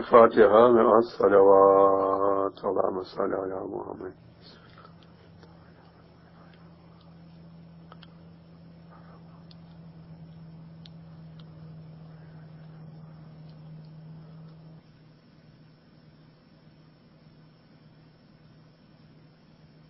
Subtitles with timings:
[0.00, 2.64] El Fatiha ve as salavat.
[2.64, 4.12] Allahümme salli ala Muhammed.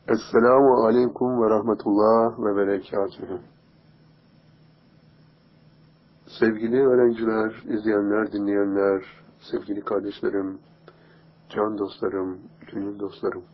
[0.08, 3.39] Esselamu Aleyküm ve Rahmetullah ve Berekatühü.
[6.27, 10.58] Sevgili öğrenciler, izleyenler, dinleyenler, sevgili kardeşlerim,
[11.48, 12.38] can dostlarım,
[12.72, 13.44] gönül dostlarım.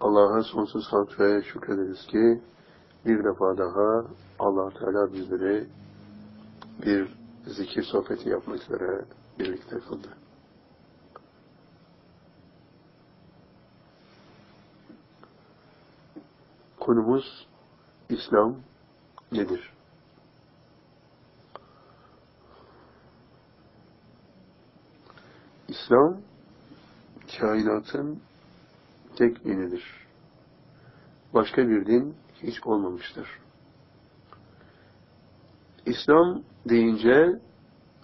[0.00, 2.42] Allah'a sonsuz hamd ve şükrederiz ki
[3.06, 4.04] bir defa daha
[4.38, 5.68] allah Teala bizleri
[6.84, 7.16] bir
[7.46, 9.04] zikir sohbeti yapmak üzere
[9.38, 10.08] birlikte kıldı.
[16.80, 17.46] Konumuz
[18.08, 18.56] İslam
[19.32, 19.72] nedir?
[25.68, 26.16] İslam
[27.40, 28.18] kainatın
[29.16, 30.06] tek dinidir.
[31.34, 33.28] Başka bir din hiç olmamıştır.
[35.86, 37.40] İslam deyince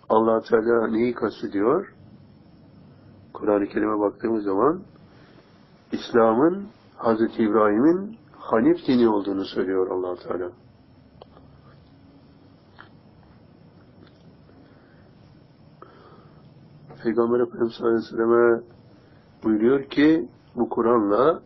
[0.09, 1.94] allah Teala neyi kastediyor?
[3.33, 4.83] Kur'an-ı Kerim'e baktığımız zaman
[5.93, 6.69] İslam'ın
[6.99, 7.21] Hz.
[7.39, 10.62] İbrahim'in Hanif dini olduğunu söylüyor allah Teala.
[17.03, 18.63] Peygamber Efendimiz Aleyhisselam'a
[19.45, 21.43] buyuruyor ki bu Kur'an'la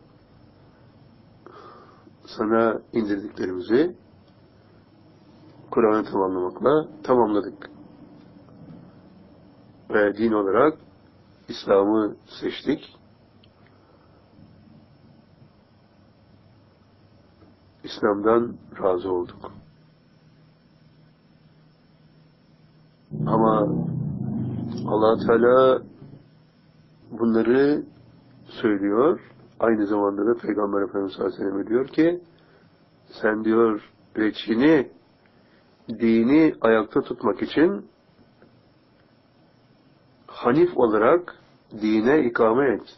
[2.25, 3.95] sana indirdiklerimizi
[5.71, 7.69] Kur'an'ı tamamlamakla tamamladık.
[9.89, 10.77] Ve din olarak
[11.47, 12.97] İslam'ı seçtik.
[17.83, 19.51] İslam'dan razı olduk.
[23.27, 23.67] Ama
[24.87, 25.81] allah Teala
[27.11, 27.83] bunları
[28.45, 29.19] söylüyor.
[29.59, 32.21] Aynı zamanda da Peygamber Efendimiz Aleyhisselam diyor ki
[33.21, 33.81] sen diyor
[34.17, 34.91] reçini
[35.89, 37.85] dini ayakta tutmak için
[40.27, 41.35] Hanif olarak
[41.81, 42.97] dine ikame et.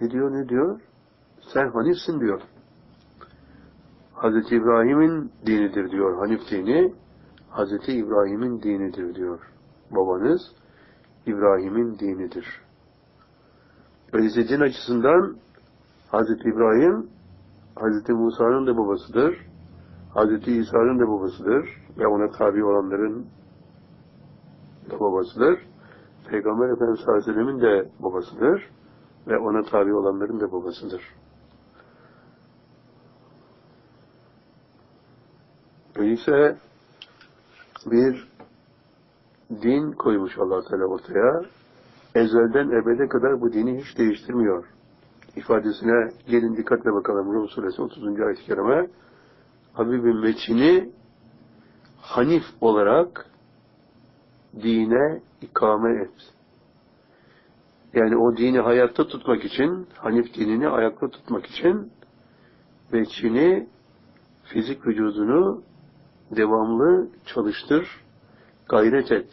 [0.00, 0.80] Ne diyor ne diyor?
[1.52, 2.40] Sen Hanifsin diyor.
[4.14, 4.52] Hz.
[4.52, 6.94] İbrahim'in dinidir diyor Hanif dini.
[7.50, 7.88] Hz.
[7.88, 9.51] İbrahim'in dinidir diyor.
[9.92, 10.40] Babanız
[11.26, 12.46] İbrahim'in dinidir.
[14.12, 15.36] Öyleyse din açısından
[16.12, 16.30] Hz.
[16.30, 17.10] İbrahim
[17.76, 18.08] Hz.
[18.08, 19.38] Musa'nın da babasıdır.
[20.14, 20.48] Hz.
[20.48, 21.68] İsa'nın da babasıdır.
[21.98, 23.26] Ve ona tabi olanların
[24.90, 25.58] da babasıdır.
[26.28, 28.70] Peygamber Efendimiz Aleyhisselam'ın de babasıdır.
[29.26, 31.02] Ve ona tabi olanların da babasıdır.
[35.96, 36.56] Öyleyse
[37.86, 38.31] bir
[39.62, 41.42] din koymuş allah Teala ortaya.
[42.14, 44.64] Ezelden ebede kadar bu dini hiç değiştirmiyor.
[45.36, 48.20] İfadesine gelin dikkatle bakalım Rum suresi 30.
[48.20, 48.86] ayet-i kerime.
[49.72, 50.90] Habibin meçini
[52.00, 53.26] Hanif olarak
[54.62, 56.32] dine ikame et.
[57.94, 61.92] Yani o dini hayatta tutmak için, Hanif dinini ayakta tutmak için
[62.92, 63.68] meçini,
[64.44, 65.62] fizik vücudunu
[66.36, 67.88] devamlı çalıştır,
[68.68, 69.26] gayret et.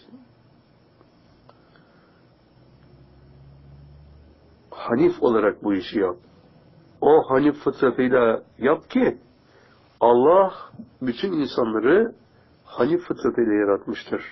[4.72, 6.16] Hanif olarak bu işi yap.
[7.02, 9.18] O Hanif fıtratıyla yap ki
[10.00, 10.54] Allah
[11.02, 12.16] bütün insanları
[12.66, 14.24] Hanif fıtratıyla yaratmıştır.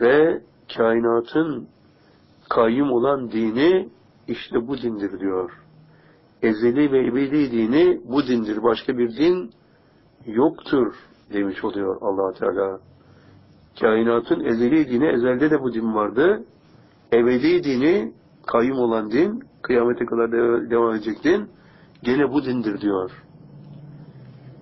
[0.00, 0.42] Ve
[0.76, 1.68] kainatın
[2.48, 3.88] kayyum olan dini
[4.28, 5.50] işte bu dindir diyor.
[6.42, 8.62] Ezeli ve ebedi dini bu dindir.
[8.62, 9.52] Başka bir din
[10.26, 10.94] yoktur
[11.34, 12.78] demiş oluyor allah Teala.
[13.80, 16.44] Kainatın ezeli dini, ezelde de bu din vardı.
[17.12, 18.12] Ebedi dini,
[18.46, 20.32] kayyum olan din, kıyamete kadar
[20.70, 21.48] devam edecek din,
[22.02, 23.10] gene bu dindir diyor.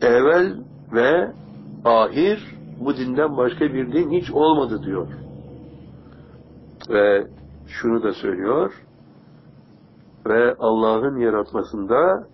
[0.02, 0.56] Evvel
[0.92, 1.32] ve
[1.84, 5.08] ahir bu dinden başka bir din hiç olmadı diyor.
[6.90, 7.26] Ve
[7.66, 8.72] şunu da söylüyor.
[10.26, 12.26] Ve Allah'ın yaratmasında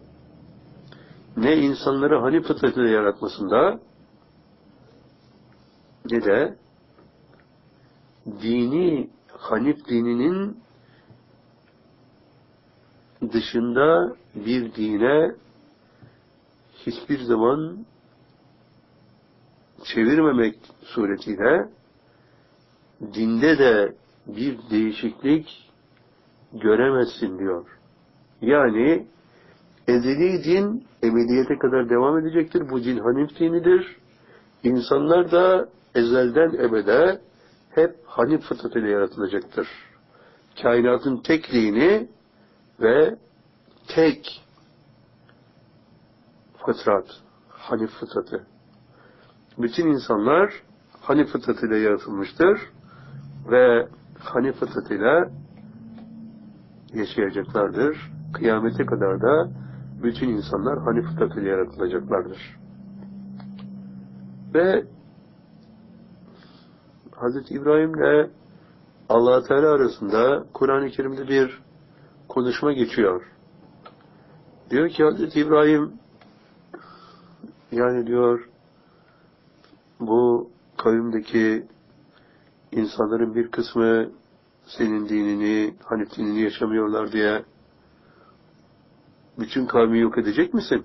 [1.36, 3.80] ne insanları Hanif fıtratıyla yaratmasında
[6.10, 6.56] ne de
[8.26, 10.56] dini Hanif dininin
[13.32, 15.34] dışında bir dine
[16.86, 17.86] hiçbir zaman
[19.84, 21.68] çevirmemek suretiyle
[23.14, 23.94] dinde de
[24.26, 25.70] bir değişiklik
[26.52, 27.66] göremezsin diyor.
[28.40, 29.06] Yani
[29.88, 32.70] ezeli din ebediyete kadar devam edecektir.
[32.70, 33.96] Bu din Hanif dinidir.
[34.62, 35.68] İnsanlar da
[35.98, 37.20] ezelden ebede
[37.70, 39.68] hep Hanif fıtratıyla yaratılacaktır.
[40.62, 42.08] Kainatın tek dini
[42.80, 43.16] ve
[43.88, 44.44] tek
[46.66, 47.06] fıtrat,
[47.48, 48.46] Hanif fıtratı.
[49.58, 50.52] Bütün insanlar
[51.00, 52.60] Hanif fıtratıyla yaratılmıştır
[53.50, 55.30] ve Hanif fıtratıyla
[56.94, 58.10] yaşayacaklardır.
[58.34, 59.50] Kıyamete kadar da
[60.02, 62.58] bütün insanlar Hanif fıtratıyla yaratılacaklardır.
[64.54, 64.84] Ve
[67.20, 67.50] Hz.
[67.50, 68.30] İbrahim ile
[69.08, 71.62] allah Teala arasında Kur'an-ı Kerim'de bir
[72.28, 73.22] konuşma geçiyor.
[74.70, 75.36] Diyor ki Hz.
[75.36, 75.92] İbrahim
[77.72, 78.48] yani diyor
[80.00, 81.66] bu kavimdeki
[82.72, 84.10] insanların bir kısmı
[84.66, 87.44] senin dinini, Hanif dinini yaşamıyorlar diye
[89.38, 90.84] bütün kavmi yok edecek misin?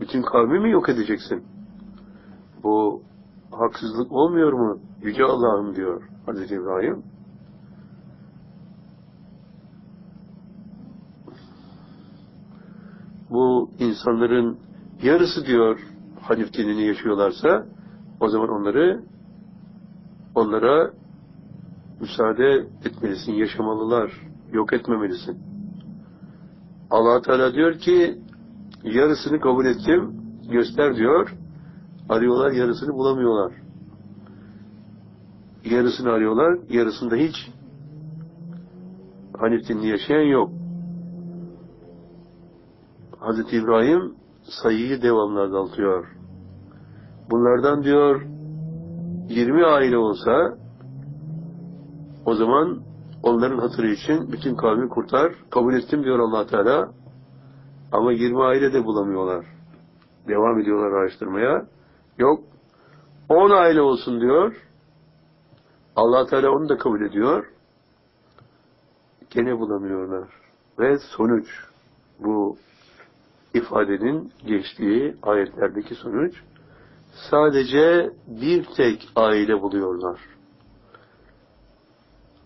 [0.00, 1.44] Bütün kavmi mi yok edeceksin?
[2.62, 3.02] Bu
[3.52, 4.80] haksızlık olmuyor mu?
[5.04, 7.02] Yüce Allah'ım diyor Hazreti İbrahim.
[13.30, 14.58] Bu insanların
[15.02, 15.80] yarısı diyor
[16.20, 17.66] Hanif dinini yaşıyorlarsa
[18.20, 19.02] o zaman onları
[20.34, 20.90] onlara
[22.00, 24.12] müsaade etmelisin, yaşamalılar,
[24.52, 25.38] yok etmemelisin.
[26.90, 28.18] allah Teala diyor ki
[28.82, 30.20] yarısını kabul ettim,
[30.50, 31.34] göster diyor.
[32.08, 33.63] Arıyorlar, yarısını bulamıyorlar.
[35.64, 37.34] Yarısını arıyorlar, yarısında hiç
[39.38, 40.50] Hanif yaşayan yok.
[43.18, 44.14] Hazreti İbrahim
[44.62, 46.06] sayıyı devamlı azaltıyor.
[47.30, 48.22] Bunlardan diyor
[49.28, 50.54] 20 aile olsa
[52.26, 52.80] o zaman
[53.22, 55.32] onların hatırı için bütün kavmi kurtar.
[55.50, 56.90] Kabul ettim diyor allah Teala.
[57.92, 59.46] Ama 20 aile de bulamıyorlar.
[60.28, 61.66] Devam ediyorlar araştırmaya.
[62.18, 62.40] Yok.
[63.28, 64.56] 10 aile olsun diyor.
[65.96, 67.46] Allah Teala onu da kabul ediyor.
[69.30, 70.28] Gene bulamıyorlar.
[70.78, 71.48] Ve sonuç
[72.18, 72.56] bu
[73.54, 76.34] ifadenin geçtiği ayetlerdeki sonuç
[77.30, 80.20] sadece bir tek aile buluyorlar.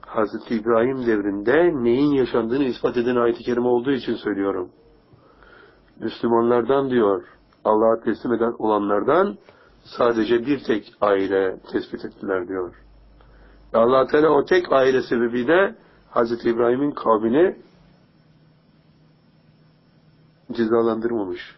[0.00, 4.71] Hazreti İbrahim devrinde neyin yaşandığını ispat eden ayet-i kerime olduğu için söylüyorum.
[6.00, 7.25] Müslümanlardan diyor,
[7.65, 9.37] Allah'a teslim eden olanlardan
[9.83, 12.88] sadece bir tek aile tespit ettiler diyor.
[13.75, 15.75] Allah Teala o tek aile sebebiyle
[16.11, 17.57] Hazreti İbrahim'in kavmini
[20.53, 21.57] cezalandırmamış.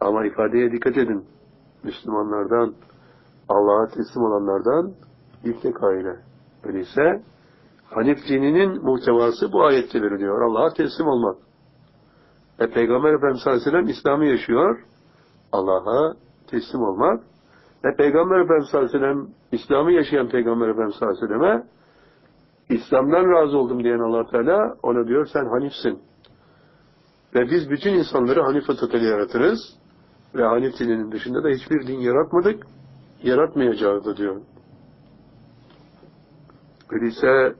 [0.00, 1.24] Ama ifadeye dikkat edin.
[1.82, 2.74] Müslümanlardan,
[3.48, 4.92] Allah'a teslim olanlardan
[5.44, 6.16] bir tek aile.
[6.64, 7.22] Öyleyse
[7.84, 10.40] Hanif dininin muhtevası bu ayette veriliyor.
[10.40, 11.36] Allah'a teslim olmak.
[12.58, 14.84] E Peygamber Efendimiz sallallahu aleyhi ve sellem İslam'ı yaşıyor.
[15.52, 16.14] Allah'a
[16.46, 17.24] teslim olmak.
[17.84, 21.64] Ve Peygamber Efendimiz sallallahu aleyhi ve sellem İslam'ı yaşayan Peygamber Efendimiz sallallahu aleyhi ve selleme
[22.68, 26.02] İslam'dan razı oldum diyen allah Teala ona diyor sen Hanifsin.
[27.34, 29.58] Ve biz bütün insanları Hanif fıtratıyla yaratırız.
[30.34, 32.66] Ve Hanif dininin dışında da hiçbir din yaratmadık.
[33.22, 34.40] Yaratmayacağız da diyor.
[36.90, 37.54] Öyleyse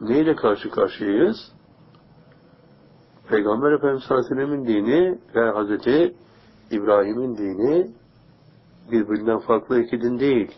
[0.00, 1.36] neyle karşı karşıyayız?
[3.28, 6.14] Peygamber Efendimiz sallallahu aleyhi ve sellem'in dini ve Hazreti
[6.76, 7.90] İbrahim'in dini
[8.92, 10.52] birbirinden farklı iki din değil.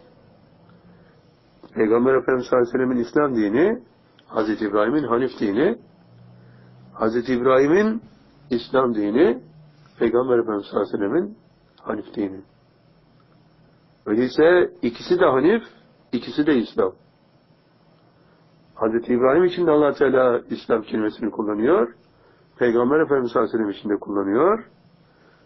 [1.75, 3.83] Peygamber Efendimiz sallallahu aleyhi ve sellem'in İslam dini,
[4.27, 5.79] Hazreti İbrahim'in Hanif dini,
[6.93, 8.03] Hazreti İbrahim'in
[8.51, 9.43] İslam dini,
[9.99, 11.39] Peygamber Efendimiz sallallahu aleyhi ve sellem'in
[11.81, 12.41] Hanif dini.
[14.07, 15.63] Öyleyse ikisi de Hanif,
[16.13, 16.93] ikisi de İslam.
[18.75, 21.95] Hazreti İbrahim için de allah Teala İslam kelimesini kullanıyor.
[22.59, 24.65] Peygamber Efendimiz sallallahu aleyhi ve sellem için de kullanıyor.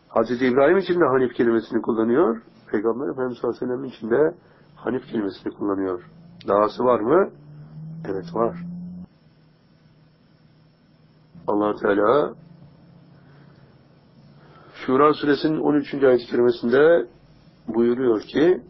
[0.08, 2.42] Hazreti İbrahim için de Hanif kelimesini kullanıyor.
[2.70, 4.34] Peygamber Efendimiz sallallahu aleyhi ve sellem için de
[4.76, 6.10] Hanif kelimesini kullanıyor.
[6.48, 7.30] Dahası var mı?
[8.04, 8.56] Evet var.
[11.46, 12.34] allah Teala
[14.74, 15.94] Şura suresinin 13.
[15.94, 17.06] ayet-i kerimesinde
[17.68, 18.62] buyuruyor ki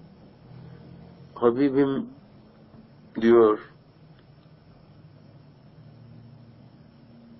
[1.35, 2.07] Habibim
[3.21, 3.59] diyor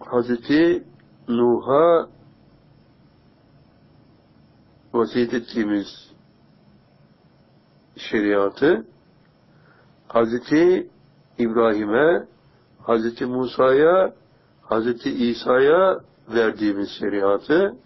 [0.01, 0.85] Hazreti
[1.29, 2.09] Nuh'a
[4.99, 5.87] vasiyet ettiğimiz
[7.97, 8.87] şeriatı
[10.09, 10.91] Hazreti
[11.39, 12.27] İbrahim'e,
[12.83, 14.15] Hazreti Musa'ya,
[14.63, 16.01] Hazreti İsa'ya
[16.35, 17.77] verdiğimiz şeriatı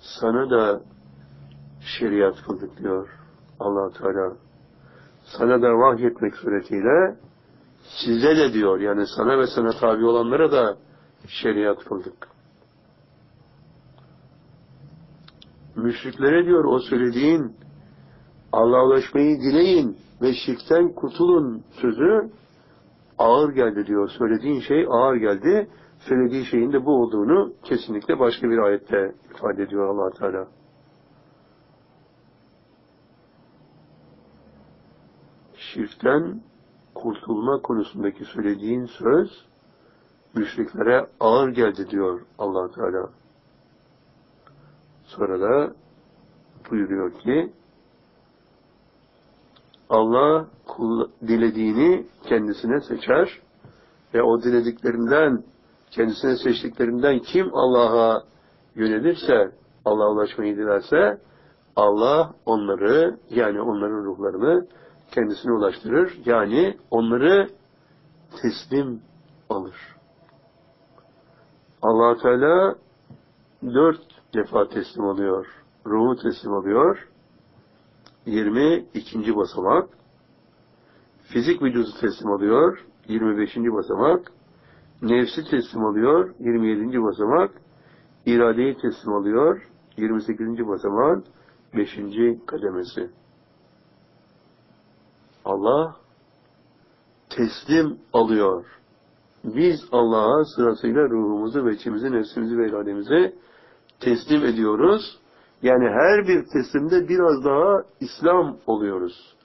[0.00, 0.80] sana da
[1.80, 3.08] şeriat kıldık diyor
[3.60, 4.36] allah Teala.
[5.24, 7.16] Sana da vahyetmek suretiyle
[7.82, 10.76] size de diyor yani sana ve sana tabi olanlara da
[11.28, 12.27] şeriat kıldık.
[15.78, 17.52] Müşriklere diyor o söylediğin
[18.52, 22.30] Allah'a ulaşmayı dileyin ve şirkten kurtulun sözü
[23.18, 24.08] ağır geldi diyor.
[24.18, 25.68] Söylediğin şey ağır geldi.
[25.98, 30.48] Söylediği şeyin de bu olduğunu kesinlikle başka bir ayette ifade ediyor allah Teala.
[35.54, 36.40] Şirkten
[36.94, 39.46] kurtulma konusundaki söylediğin söz
[40.34, 43.10] müşriklere ağır geldi diyor allah Teala.
[45.08, 45.74] Sonra da
[46.70, 47.52] buyuruyor ki
[49.90, 50.46] Allah
[51.26, 53.40] dilediğini kendisine seçer
[54.14, 55.44] ve o dilediklerinden
[55.90, 58.22] kendisine seçtiklerinden kim Allah'a
[58.74, 59.52] yönelirse
[59.84, 61.18] Allah'a ulaşmayı dilerse
[61.76, 64.66] Allah onları yani onların ruhlarını
[65.14, 66.18] kendisine ulaştırır.
[66.24, 67.48] Yani onları
[68.42, 69.02] teslim
[69.50, 69.96] alır.
[71.82, 72.74] allah Teala
[73.62, 75.46] dört defa teslim alıyor.
[75.86, 77.08] Ruhu teslim alıyor.
[78.26, 79.36] 22.
[79.36, 79.88] basamak.
[81.22, 82.84] Fizik vücudu teslim alıyor.
[83.08, 83.56] 25.
[83.56, 84.32] basamak.
[85.02, 86.34] Nefsi teslim alıyor.
[86.40, 87.02] 27.
[87.02, 87.50] basamak.
[88.26, 89.68] İradeyi teslim alıyor.
[89.96, 90.68] 28.
[90.68, 91.24] basamak.
[91.76, 91.98] 5.
[92.46, 93.10] kademesi.
[95.44, 95.96] Allah
[97.30, 98.64] teslim alıyor.
[99.44, 103.34] Biz Allah'a sırasıyla ruhumuzu ve içimizi, nefsimizi ve irademizi
[104.00, 105.18] teslim ediyoruz.
[105.62, 109.36] Yani her bir teslimde biraz daha İslam oluyoruz.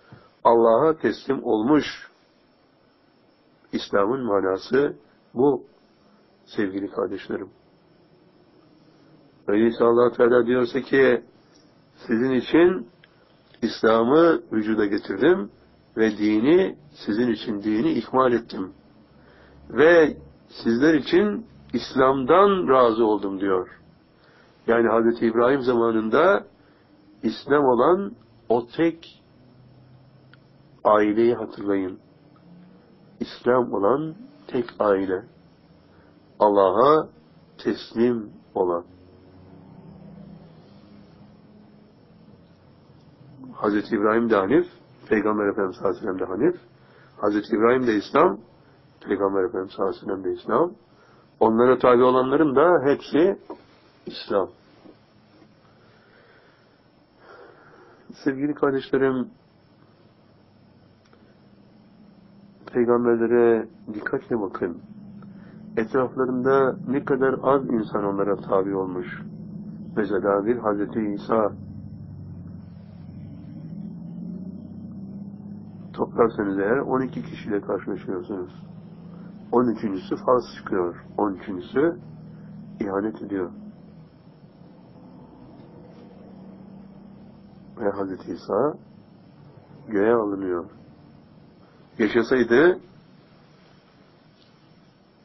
[0.44, 1.86] Allah'a teslim olmuş.
[3.72, 4.96] İslam'ın manası
[5.34, 5.64] bu
[6.46, 7.50] sevgili kardeşlerim.
[9.48, 11.24] Öyleyse allah Teala diyorsa ki
[12.08, 12.88] sizin için
[13.62, 15.50] İslam'ı vücuda getirdim
[15.98, 18.74] ve dini sizin için dini ikmal ettim.
[19.70, 20.18] Ve
[20.64, 23.83] sizler için İslam'dan razı oldum diyor.
[24.67, 25.22] Yani Hz.
[25.22, 26.43] İbrahim zamanında
[27.24, 28.12] İslam olan
[28.50, 29.24] o tek
[30.84, 32.00] aileyi hatırlayın.
[33.20, 34.15] İslam olan
[34.48, 35.24] tek aile.
[36.39, 37.08] Allah'a
[37.58, 38.84] teslim olan.
[43.53, 43.93] Hz.
[43.93, 44.67] İbrahim de Hanif,
[45.10, 46.55] Peygamber Efendimiz sallallahu aleyhi ve sellem de Hanif,
[47.22, 47.53] Hz.
[47.53, 48.39] İbrahim de İslam,
[49.08, 50.72] Peygamber Efendimiz sallallahu aleyhi ve sellem de İslam,
[51.39, 53.38] onlara tabi olanların da hepsi
[54.06, 54.50] İslam.
[58.24, 59.28] Sevgili kardeşlerim,
[62.74, 64.78] peygamberlere dikkatle bakın.
[65.78, 69.22] Etraflarında ne kadar az insan onlara tabi olmuş.
[69.98, 71.52] Mesela bir Hazreti İsa
[75.94, 78.64] toplarsanız eğer 12 kişiyle karşılaşıyorsunuz.
[79.52, 80.96] 13.sü faz çıkıyor.
[81.18, 81.98] 13.sü
[82.80, 83.52] ihanet ediyor.
[87.77, 88.74] Ve Hazreti İsa
[89.88, 90.65] göğe alınıyor.
[92.00, 92.80] Yaşasaydı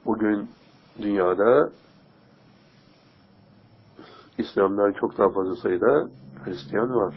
[0.05, 0.50] bugün
[1.02, 1.71] dünyada
[4.38, 6.09] İslam'dan çok daha fazla sayıda
[6.45, 7.14] Hristiyan var.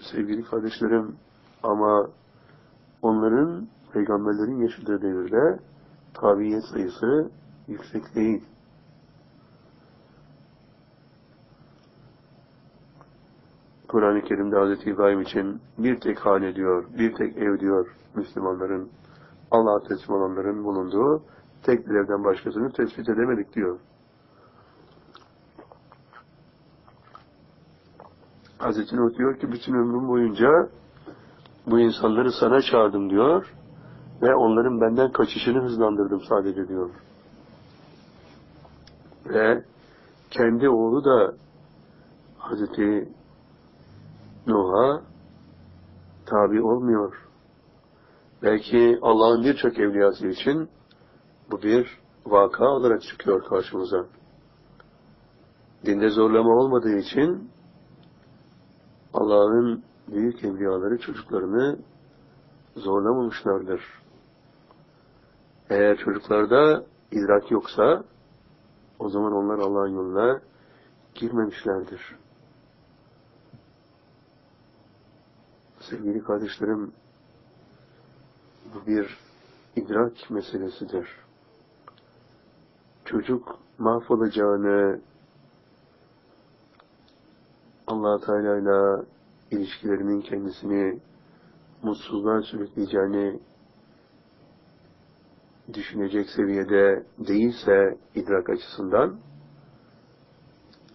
[0.00, 1.16] Sevgili kardeşlerim
[1.62, 2.08] ama
[3.02, 5.58] onların peygamberlerin yaşadığı devirde
[6.14, 7.30] tabiyet sayısı
[7.68, 8.44] yüksek değil.
[13.92, 14.86] Kur'an-ı Kerim'de Hz.
[14.86, 18.90] İbrahim için bir tek hane diyor, bir tek ev diyor Müslümanların,
[19.50, 21.22] Allah'a teslim olanların bulunduğu
[21.62, 23.78] tek bir evden başkasını tespit edemedik diyor.
[28.58, 28.92] Hz.
[28.92, 30.68] Nuh diyor ki bütün ömrüm boyunca
[31.66, 33.54] bu insanları sana çağırdım diyor
[34.22, 36.90] ve onların benden kaçışını hızlandırdım sadece diyor.
[39.26, 39.64] Ve
[40.30, 41.34] kendi oğlu da
[42.38, 43.08] Hazreti
[44.46, 45.02] Nuh'a
[46.26, 47.28] tabi olmuyor.
[48.42, 50.68] Belki Allah'ın birçok evliyası için
[51.50, 54.06] bu bir vaka olarak çıkıyor karşımıza.
[55.86, 57.50] Dinde zorlama olmadığı için
[59.14, 61.78] Allah'ın büyük evliyaları çocuklarını
[62.76, 63.80] zorlamamışlardır.
[65.70, 68.04] Eğer çocuklarda idrak yoksa
[68.98, 70.40] o zaman onlar Allah'ın yoluna
[71.14, 72.21] girmemişlerdir.
[75.92, 76.92] Sevgili kardeşlerim,
[78.74, 79.18] bu bir
[79.76, 81.08] idrak meselesidir.
[83.04, 85.00] Çocuk mahvolacağını
[87.86, 89.06] allah Teala ile
[89.50, 91.00] ilişkilerinin kendisini
[91.82, 93.40] mutsuzluğa sürükleyeceğini
[95.74, 99.18] düşünecek seviyede değilse idrak açısından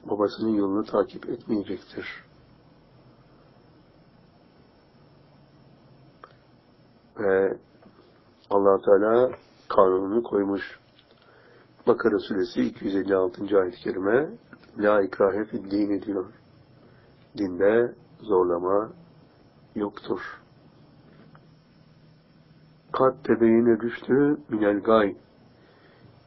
[0.06, 2.27] babasının yolunu takip etmeyecektir.
[7.20, 7.58] Ve
[8.50, 9.32] allah Teala
[9.70, 10.80] kanununu koymuş.
[11.88, 13.60] Bakara suresi 256.
[13.60, 14.30] ayet-i kerime
[14.78, 15.72] La ikrahe fid
[16.06, 16.26] diyor.
[17.38, 18.90] Dinde zorlama
[19.76, 20.42] yoktur.
[22.92, 25.16] Kat tebeyine düştü minel gay.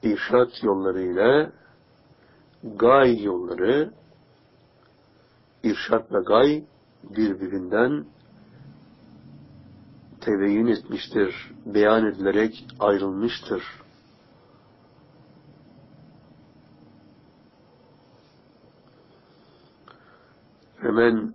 [0.03, 1.53] İrşat yollarıyla
[2.65, 3.91] gay yolları
[5.63, 6.65] irşat ve gay
[7.05, 8.05] birbirinden
[10.21, 13.63] tebeyin etmiştir, beyan edilerek ayrılmıştır.
[20.77, 21.35] Hemen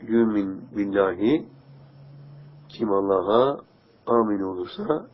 [0.00, 1.46] yümin billahi
[2.68, 3.60] kim Allah'a
[4.06, 5.06] amin olursa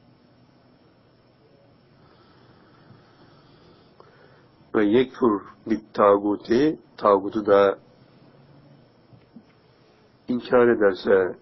[4.74, 7.83] ve yekfur bit tağuti tağutu da
[10.34, 11.38] inkar ederse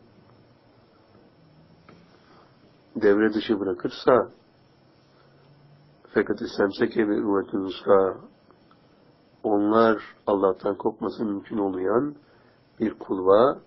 [2.96, 4.28] devre dışı bırakırsa
[6.14, 7.58] fakat istemseke ve üvetü
[9.42, 12.14] onlar Allah'tan kopması mümkün olmayan
[12.80, 13.58] bir kulva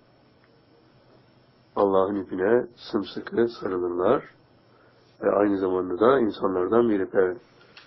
[1.75, 4.23] Allah'ın ipine sımsıkı sarılırlar
[5.21, 7.37] ve aynı zamanda da insanlardan bir ipe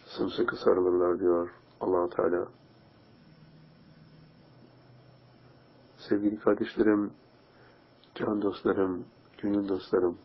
[0.07, 2.48] sımsıkı sarılırlar diyor allah Teala.
[6.09, 7.11] Sevgili kardeşlerim,
[8.18, 9.04] can dostlarım,
[9.42, 10.18] gönül dostlarım,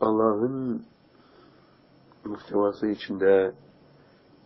[0.00, 0.84] Allah'ın
[2.24, 3.54] muhtevası içinde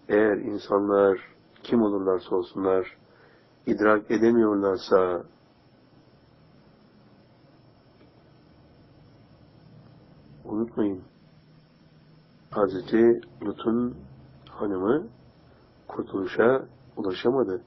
[0.09, 1.19] eğer insanlar
[1.63, 2.97] kim olurlarsa olsunlar
[3.67, 5.25] idrak edemiyorlarsa
[10.45, 11.03] unutmayın
[12.51, 13.97] Hazreti Lut'un
[14.49, 15.07] hanımı
[15.89, 16.65] kurtuluşa
[16.97, 17.63] ulaşamadı.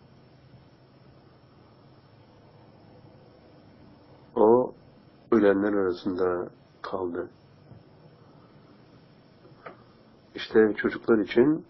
[4.36, 4.74] O
[5.38, 6.50] ölenler arasında
[6.82, 7.30] kaldı.
[10.36, 11.66] İşte çocuklar için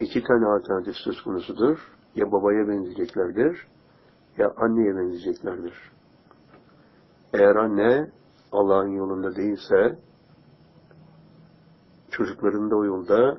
[0.00, 1.78] iki tane alternatif söz konusudur.
[2.14, 3.66] Ya babaya benzeyeceklerdir
[4.38, 5.74] ya anneye benzeyeceklerdir.
[7.32, 8.10] Eğer anne
[8.52, 9.98] Allah'ın yolunda değilse
[12.10, 13.38] çocukların da o yolda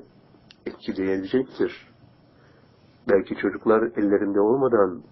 [0.66, 1.88] etkileyebilecektir.
[3.08, 5.02] Belki çocuklar ellerinde olmadan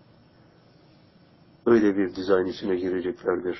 [1.67, 3.59] öyle bir dizayn içine gireceklerdir.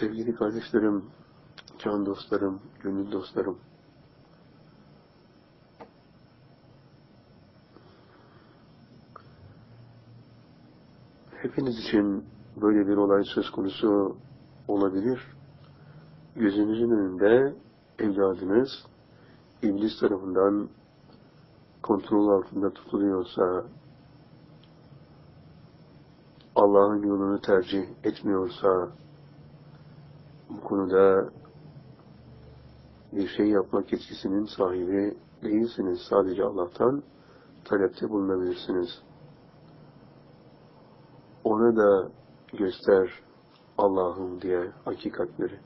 [0.00, 1.04] Sevgili kardeşlerim,
[1.78, 3.58] can dostlarım, gönül dostlarım,
[11.30, 12.24] hepiniz için
[12.56, 14.16] böyle bir olay söz konusu
[14.68, 15.20] olabilir.
[16.34, 17.54] Gözünüzün önünde
[17.98, 18.68] evladınız
[19.62, 20.68] iblis tarafından
[21.82, 23.64] kontrol altında tutuluyorsa,
[26.54, 28.88] Allah'ın yolunu tercih etmiyorsa,
[30.56, 31.30] bu konuda
[33.12, 36.00] bir şey yapmak yetkisinin sahibi değilsiniz.
[36.08, 37.02] Sadece Allah'tan
[37.64, 38.88] talepte bulunabilirsiniz.
[41.44, 42.08] Ona da
[42.58, 43.10] göster
[43.78, 45.58] Allah'ım diye hakikatleri.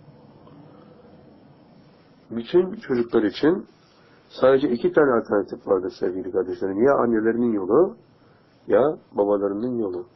[2.31, 3.67] Bütün çocuklar için
[4.29, 6.83] sadece iki tane alternatif vardır sevgili kardeşlerim.
[6.83, 7.97] Ya annelerinin yolu
[8.67, 10.07] ya babalarının yolu.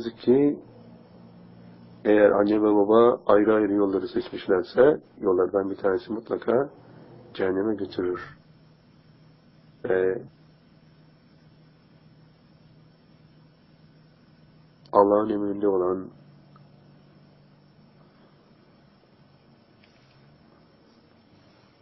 [0.00, 0.58] Yazık ki
[2.04, 6.70] eğer anne ve baba ayrı ayrı yolları seçmişlerse yollardan bir tanesi mutlaka
[7.34, 8.38] cehenneme götürür.
[9.84, 10.22] Ve
[14.92, 16.08] Allah'ın emrinde olan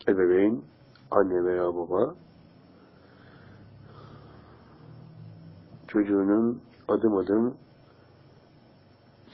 [0.09, 0.62] ebeveyn,
[1.11, 2.14] anne veya baba
[5.88, 7.54] çocuğunun adım adım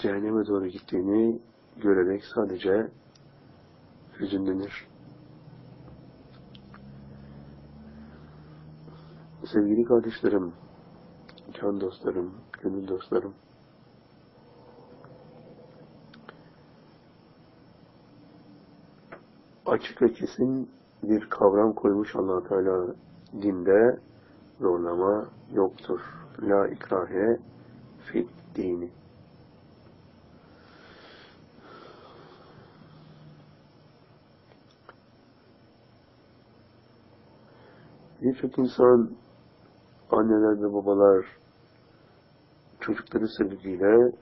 [0.05, 1.39] cehenneme doğru gittiğini
[1.77, 2.91] görerek sadece
[4.21, 4.87] hüzünlenir.
[9.45, 10.53] Sevgili kardeşlerim,
[11.61, 13.35] can dostlarım, gönül dostlarım,
[19.67, 20.71] açık ve kesin
[21.03, 22.95] bir kavram koymuş allah Teala
[23.43, 23.99] dinde
[24.61, 26.01] zorlama yoktur.
[26.43, 27.39] La ikrahe
[28.13, 29.04] fit dini.
[38.25, 39.11] Birçok insan,
[40.11, 41.27] anneler ve babalar
[42.81, 44.13] çocukları sebebiyle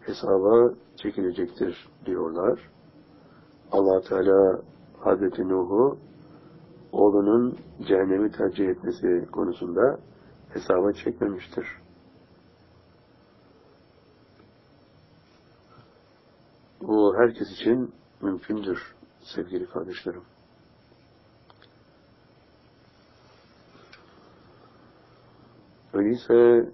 [0.00, 2.70] hesaba çekilecektir diyorlar.
[3.72, 4.62] allah Teala
[4.98, 5.98] Hazreti Nuh'u
[6.92, 10.00] oğlunun cehennemi tercih etmesi konusunda
[10.48, 11.66] hesaba çekmemiştir.
[16.80, 20.29] Bu herkes için mümkündür sevgili kardeşlerim.
[26.00, 26.70] Öyleyse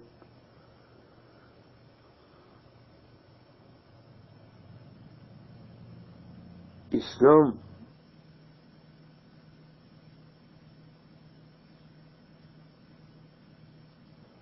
[6.91, 7.55] İslam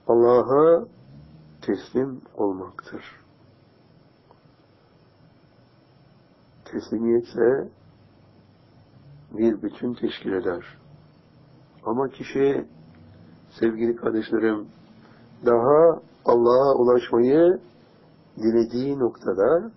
[0.08, 0.86] Allah'a
[1.62, 3.04] teslim olmaktır.
[6.66, 7.70] Teslimiyetse
[9.32, 10.78] bir bütün teşkil eder.
[11.86, 12.75] Ama kişi
[13.60, 14.68] sevgili kardeşlerim
[15.46, 17.60] daha Allah'a ulaşmayı
[18.38, 19.72] dilediği noktada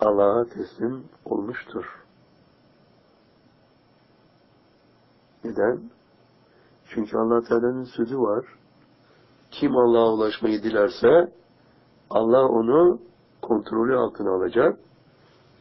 [0.00, 1.84] Allah'a teslim olmuştur.
[5.44, 5.80] Neden?
[6.88, 8.44] Çünkü allah Teala'nın sözü var.
[9.50, 11.32] Kim Allah'a ulaşmayı dilerse
[12.10, 13.00] Allah onu
[13.42, 14.78] kontrolü altına alacak,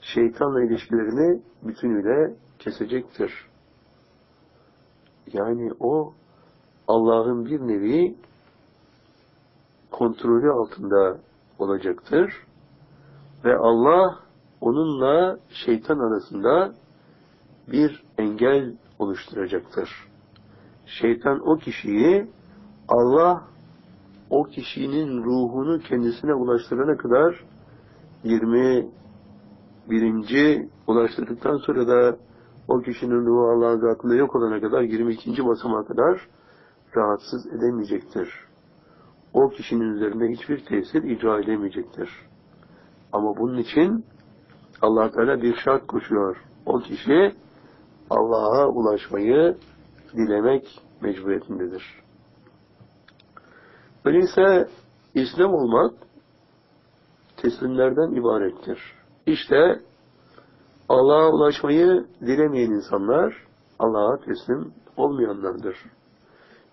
[0.01, 3.33] şeytanla ilişkilerini bütünüyle kesecektir.
[5.33, 6.13] Yani o
[6.91, 8.15] Allah'ın bir nevi
[9.91, 11.17] kontrolü altında
[11.59, 12.33] olacaktır
[13.45, 14.19] ve Allah
[14.61, 16.73] onunla şeytan arasında
[17.71, 19.89] bir engel oluşturacaktır.
[20.85, 22.27] Şeytan o kişiyi
[22.87, 23.43] Allah
[24.29, 27.43] o kişinin ruhunu kendisine ulaştırana kadar
[28.23, 30.67] 21.
[30.87, 32.17] ulaştırdıktan sonra da
[32.67, 35.45] o kişinin ruhu Allah'ın zatında yok olana kadar 22.
[35.45, 36.27] basamağa kadar
[36.97, 38.29] rahatsız edemeyecektir.
[39.33, 42.09] O kişinin üzerinde hiçbir tesir icra edemeyecektir.
[43.11, 44.05] Ama bunun için
[44.81, 46.37] allah Teala bir şart koşuyor.
[46.65, 47.35] O kişi
[48.09, 49.57] Allah'a ulaşmayı
[50.13, 51.83] dilemek mecburiyetindedir.
[54.05, 54.67] Öyleyse
[55.15, 55.93] İslam olmak
[57.37, 58.79] teslimlerden ibarettir.
[59.25, 59.79] İşte
[60.89, 63.47] Allah'a ulaşmayı dilemeyen insanlar
[63.79, 65.75] Allah'a teslim olmayanlardır.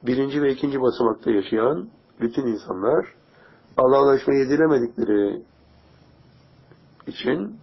[0.02, 1.88] Birinci ve ikinci basamakta yaşayan
[2.20, 3.14] bütün insanlar
[3.76, 5.42] Allah'a ulaşmayı dilemedikleri
[7.06, 7.56] için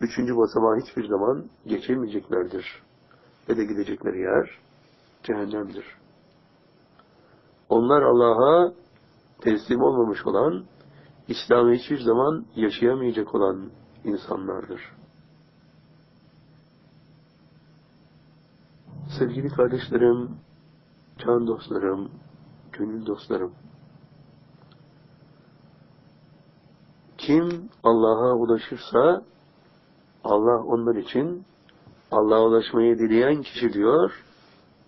[0.00, 2.82] üçüncü basamağa hiçbir zaman geçemeyeceklerdir.
[3.48, 4.58] Ve de gidecekleri yer
[5.22, 5.84] cehennemdir.
[7.68, 8.72] Onlar Allah'a
[9.40, 10.64] teslim olmamış olan,
[11.28, 13.70] İslam'ı hiçbir zaman yaşayamayacak olan
[14.04, 14.99] insanlardır.
[19.18, 20.30] Sevgili kardeşlerim,
[21.18, 22.10] can dostlarım,
[22.72, 23.52] gönül dostlarım,
[27.18, 29.22] kim Allah'a ulaşırsa
[30.24, 31.44] Allah onlar için
[32.10, 34.24] Allah'a ulaşmayı dileyen kişi diyor,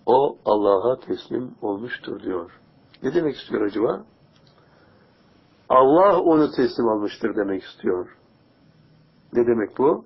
[0.05, 2.51] o Allah'a teslim olmuştur diyor.
[3.03, 4.05] Ne demek istiyor acaba?
[5.69, 8.17] Allah onu teslim almıştır demek istiyor.
[9.33, 10.05] Ne demek bu?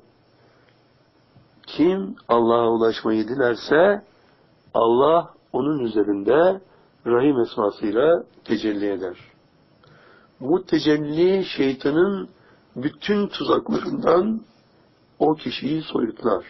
[1.77, 4.03] Kim Allah'a ulaşmayı dilerse
[4.73, 6.61] Allah onun üzerinde
[7.05, 9.17] Rahim esmasıyla tecelli eder.
[10.39, 12.29] Bu tecelli şeytanın
[12.75, 14.41] bütün tuzaklarından
[15.19, 16.45] o kişiyi soyutlar.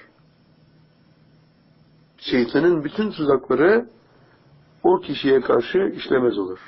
[2.18, 3.90] Şeytanın bütün tuzakları
[4.84, 6.60] o kişiye karşı işlemez olur.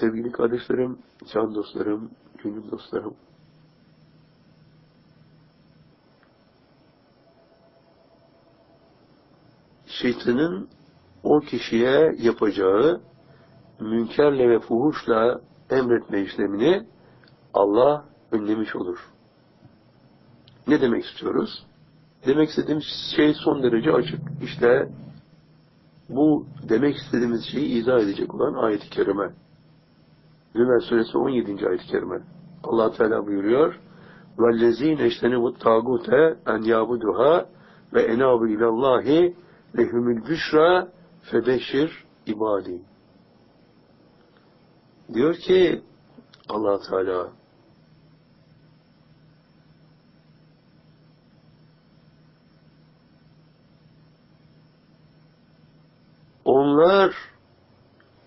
[0.00, 0.98] Sevgili kardeşlerim,
[1.32, 2.10] can dostlarım,
[2.44, 3.14] gönül dostlarım,
[9.86, 10.68] şeytanın
[11.22, 13.00] o kişiye yapacağı
[13.80, 16.86] münkerle ve fuhuşla emretme işlemini
[17.54, 18.98] Allah önlemiş olur.
[20.66, 21.66] Ne demek istiyoruz?
[22.26, 22.84] Demek istediğimiz
[23.16, 24.20] şey son derece açık.
[24.42, 24.88] İşte
[26.08, 29.32] bu demek istediğimiz şeyi izah edecek olan ayet-i kerime.
[30.57, 31.67] Zümer suresi 17.
[31.67, 32.21] ayet-i kerime.
[32.63, 33.79] allah Teala buyuruyor
[34.37, 36.09] وَالَّذ۪ينَ اَجْتَنِبُ التَّاغُوتَ
[36.53, 37.33] اَنْ يَعْبُدُهَا
[37.93, 39.33] وَاَنَابُ اِلَى اللّٰهِ
[39.77, 40.87] lehumül büşra
[41.21, 42.81] febeşir ibadi.
[45.13, 45.81] Diyor ki
[46.49, 47.27] allah Teala
[56.45, 57.15] onlar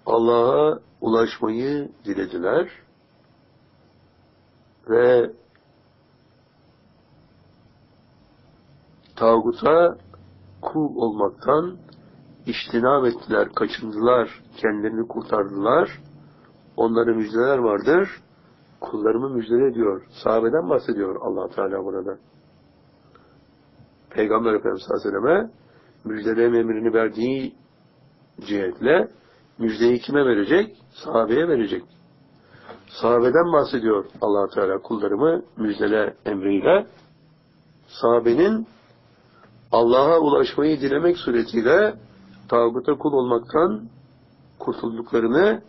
[0.07, 2.70] Allah'a ulaşmayı dilediler
[4.90, 5.32] ve
[9.16, 9.98] tağuta
[10.62, 11.78] kul olmaktan
[12.46, 15.90] iştinab ettiler, kaçındılar, kendilerini kurtardılar.
[16.78, 18.10] Onların müjdeler vardır.
[18.82, 20.02] Kullarımı müjdele diyor.
[20.24, 22.18] Sahabeden bahsediyor allah Teala burada.
[24.10, 25.50] Peygamber Efendimiz Aleyhisselam'a
[26.06, 27.56] müjdeleme emrini verdiği
[28.40, 29.08] cihetle
[29.62, 30.76] müjdeyi kime verecek?
[30.92, 31.84] Sahabeye verecek.
[32.90, 36.88] Sahabeden bahsediyor allah Teala kullarımı müjdele emriyle.
[37.88, 38.68] Sahabenin
[39.72, 41.94] Allah'a ulaşmayı dilemek suretiyle
[42.50, 43.82] tağuta kul olmaktan
[44.60, 45.62] kurtulduklarını,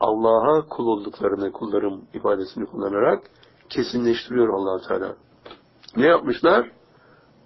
[0.00, 3.22] Allah'a kul olduklarını kullarım ifadesini kullanarak
[3.68, 5.14] kesinleştiriyor allah Teala.
[5.96, 6.70] Ne yapmışlar?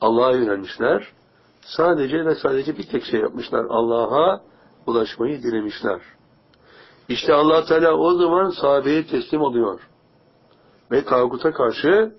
[0.01, 1.13] Allah'a yönelmişler.
[1.61, 3.65] Sadece ve sadece bir tek şey yapmışlar.
[3.69, 4.41] Allah'a
[4.87, 6.01] ulaşmayı dilemişler.
[7.09, 9.81] İşte allah Teala o zaman sahabeye teslim oluyor.
[10.91, 12.15] Ve tağuta karşı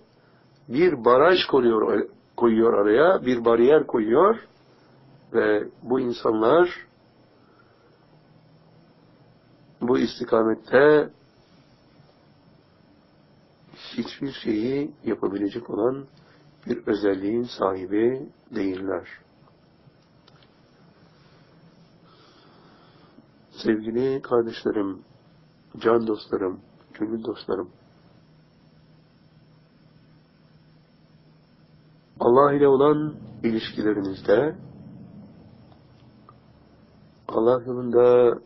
[0.68, 4.40] bir baraj koyuyor, koyuyor araya, bir bariyer koyuyor
[5.34, 6.70] ve bu insanlar
[9.82, 11.10] bu istikamette
[13.98, 16.06] hiçbir şeyi yapabilecek olan
[16.68, 19.08] bir özelliğin sahibi değiller.
[23.64, 25.02] Sevgili kardeşlerim,
[25.80, 26.60] can dostlarım,
[26.94, 27.70] gönül dostlarım,
[32.20, 34.56] Allah ile olan ilişkilerinizde
[37.28, 38.40] Allah yolunda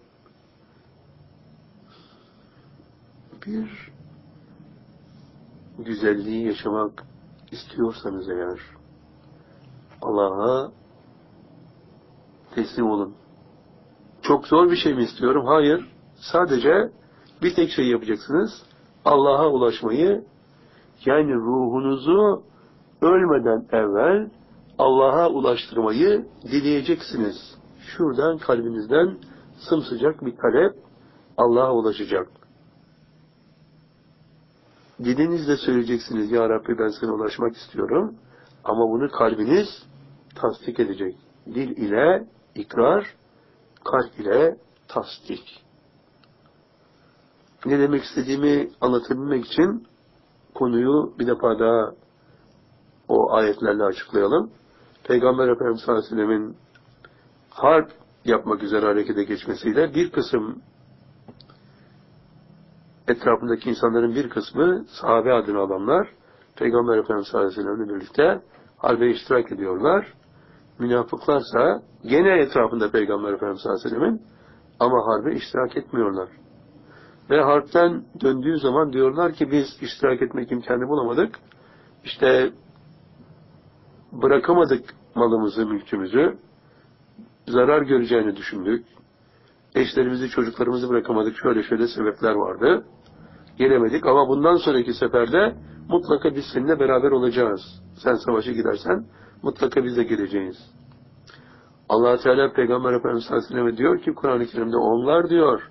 [3.45, 3.91] bir
[5.79, 7.03] güzelliği yaşamak
[7.51, 8.59] istiyorsanız eğer
[10.01, 10.71] Allah'a
[12.55, 13.26] teslim olun.
[14.27, 15.45] Çok zor bir şey mi istiyorum?
[15.45, 15.89] Hayır.
[16.15, 16.91] Sadece
[17.41, 18.63] bir tek şey yapacaksınız.
[19.05, 20.23] Allah'a ulaşmayı
[21.05, 22.43] yani ruhunuzu
[23.01, 24.29] ölmeden evvel
[24.77, 27.57] Allah'a ulaştırmayı dileyeceksiniz.
[27.79, 29.17] Şuradan kalbinizden
[29.57, 30.75] sımsıcak bir talep
[31.37, 32.27] Allah'a ulaşacak.
[35.03, 38.15] Dilinizle söyleyeceksiniz Ya Rabbi ben sana ulaşmak istiyorum.
[38.63, 39.67] Ama bunu kalbiniz
[40.35, 41.15] tasdik edecek.
[41.45, 43.16] Dil ile ikrar,
[43.91, 45.63] kalp ile tasdik.
[47.65, 49.87] Ne demek istediğimi anlatabilmek için
[50.55, 51.91] konuyu bir defa daha
[53.07, 54.51] o ayetlerle açıklayalım.
[55.03, 56.57] Peygamber Efendimiz sallallahu aleyhi ve sellemin
[57.49, 57.91] harp
[58.25, 60.61] yapmak üzere harekete geçmesiyle bir kısım
[63.07, 66.07] etrafındaki insanların bir kısmı sahabe adını alanlar
[66.55, 68.41] Peygamber Efendimiz sallallahu aleyhi ve sellemle birlikte
[68.77, 70.13] harbe iştirak ediyorlar.
[70.79, 74.21] Münafıklarsa gene etrafında Peygamber Efendimiz sallallahu aleyhi ve sellemin
[74.79, 76.29] ama harbe iştirak etmiyorlar.
[77.29, 81.39] Ve harpten döndüğü zaman diyorlar ki biz iştirak etmek imkanı bulamadık.
[82.03, 82.51] İşte
[84.11, 84.83] bırakamadık
[85.15, 86.37] malımızı, mülkümüzü.
[87.47, 88.85] Zarar göreceğini düşündük.
[89.75, 91.37] Eşlerimizi, çocuklarımızı bırakamadık.
[91.37, 92.85] Şöyle şöyle sebepler vardı.
[93.57, 95.55] Gelemedik ama bundan sonraki seferde
[95.89, 97.61] mutlaka biz seninle beraber olacağız.
[98.03, 99.05] Sen savaşa gidersen
[99.43, 100.57] mutlaka biz de geleceğiz.
[101.89, 105.61] allah Teala Peygamber Efendimiz Aleyhisselam'a diyor ki Kur'an-ı Kerim'de onlar diyor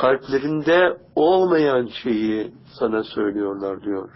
[0.00, 4.08] kalplerinde olmayan şeyi sana söylüyorlar diyor.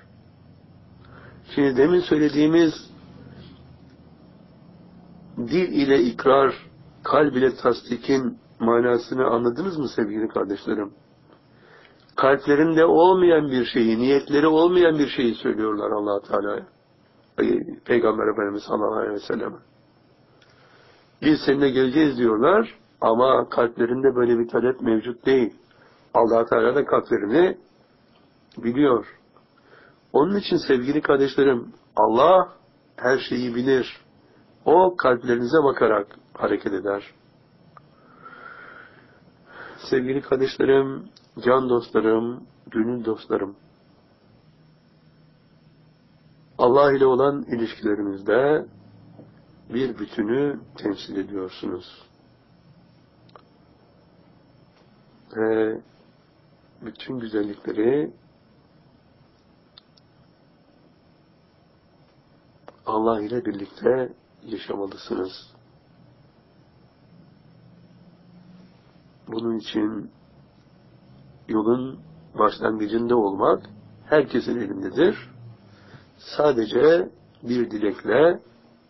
[1.54, 2.72] Şimdi demin söylediğimiz
[5.38, 6.54] dil ile ikrar,
[7.04, 10.92] kalb ile tasdikin manasını anladınız mı sevgili kardeşlerim?
[12.16, 16.66] Kalplerinde olmayan bir şeyi, niyetleri olmayan bir şeyi söylüyorlar allah Teala'ya.
[17.84, 19.54] Peygamber Efendimiz sallallahu aleyhi ve sellem.
[21.22, 25.54] Biz seninle geleceğiz diyorlar ama kalplerinde böyle bir talep mevcut değil.
[26.14, 27.58] allah Teala da kalplerini
[28.56, 29.06] biliyor.
[30.12, 32.48] Onun için sevgili kardeşlerim Allah
[32.96, 34.00] her şeyi bilir.
[34.64, 37.14] O kalplerinize bakarak hareket eder.
[39.90, 41.08] Sevgili kardeşlerim,
[41.44, 43.56] can dostlarım, gönül dostlarım,
[46.62, 48.66] Allah ile olan ilişkilerinizde
[49.74, 52.08] bir bütünü temsil ediyorsunuz.
[55.36, 55.80] Ve
[56.82, 58.12] bütün güzellikleri
[62.86, 64.12] Allah ile birlikte
[64.44, 65.54] yaşamalısınız.
[69.28, 70.10] Bunun için
[71.48, 72.00] yolun
[72.38, 73.66] başlangıcında olmak
[74.04, 75.31] herkesin elindedir.
[76.22, 77.08] Sadece
[77.42, 78.40] bir dilekle,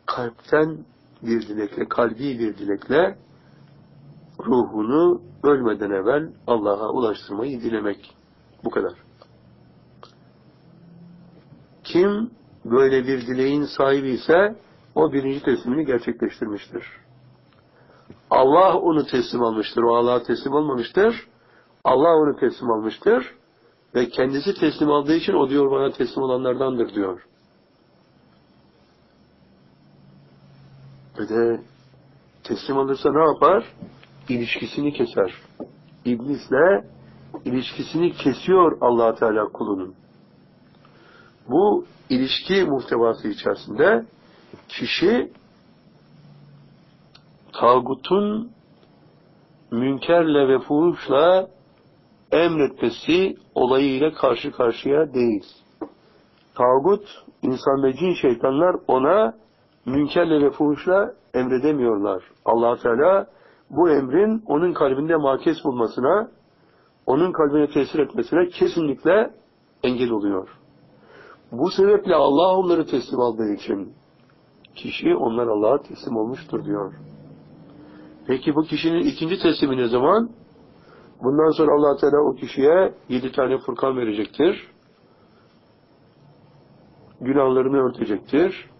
[0.07, 0.79] kalpten
[1.23, 3.18] bir dilekle, kalbi bir dilekle
[4.40, 8.14] ruhunu ölmeden evvel Allah'a ulaştırmayı dilemek.
[8.64, 8.92] Bu kadar.
[11.85, 12.31] Kim
[12.64, 14.57] böyle bir dileğin sahibi ise
[14.95, 16.87] o birinci teslimini gerçekleştirmiştir.
[18.31, 19.83] Allah onu teslim almıştır.
[19.83, 21.29] O Allah'a teslim olmamıştır.
[21.85, 23.35] Allah onu teslim almıştır.
[23.94, 27.22] Ve kendisi teslim aldığı için o diyor bana teslim olanlardandır diyor.
[31.18, 31.61] Ve de
[32.44, 33.64] teslim alırsa ne yapar?
[34.28, 35.35] İlişkisini keser.
[36.05, 36.85] İblisle
[37.44, 39.94] ilişkisini kesiyor allah Teala kulunun.
[41.48, 44.05] Bu ilişki muhtevası içerisinde
[44.68, 45.33] kişi
[47.52, 48.50] tağutun
[49.70, 51.48] münkerle ve fuhuşla
[52.33, 55.45] emretmesi olayıyla karşı karşıya değil.
[56.55, 59.35] Tağut, insan ve cin şeytanlar ona
[59.87, 62.23] münkerle ve fuhuşla emredemiyorlar.
[62.45, 63.27] allah Teala
[63.71, 66.31] bu emrin onun kalbinde makes bulmasına,
[67.07, 69.31] onun kalbine tesir etmesine kesinlikle
[69.83, 70.49] engel oluyor.
[71.53, 73.92] Bu sebeple Allah onları teslim aldığı için
[74.75, 76.95] kişi onlar Allah'a teslim olmuştur diyor.
[78.27, 80.31] Peki bu kişinin ikinci teslimi ne zaman?
[81.22, 84.68] Bundan sonra allah Teala o kişiye yedi tane furkan verecektir.
[87.20, 88.70] Günahlarını örtecektir.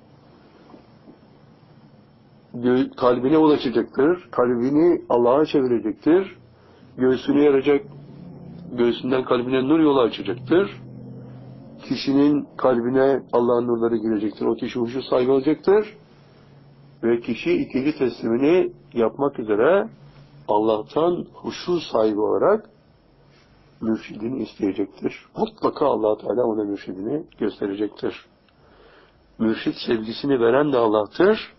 [2.97, 4.29] Kalbine ulaşacaktır.
[4.31, 6.37] Kalbini Allah'a çevirecektir.
[6.99, 7.85] Göğsünü yaracak,
[8.73, 10.81] göğsünden kalbine nur yolu açacaktır.
[11.89, 14.47] Kişinin kalbine Allah'ın nurları girecektir.
[14.47, 15.97] O kişi huşu sahibi olacaktır.
[17.03, 19.89] Ve kişi ikinci teslimini yapmak üzere
[20.49, 22.71] Allah'tan huşu sahibi olarak
[23.81, 25.25] mürşidini isteyecektir.
[25.37, 28.25] Mutlaka allah Teala ona mürşidini gösterecektir.
[29.39, 31.53] Mürşid sevgisini veren de Allah'tır.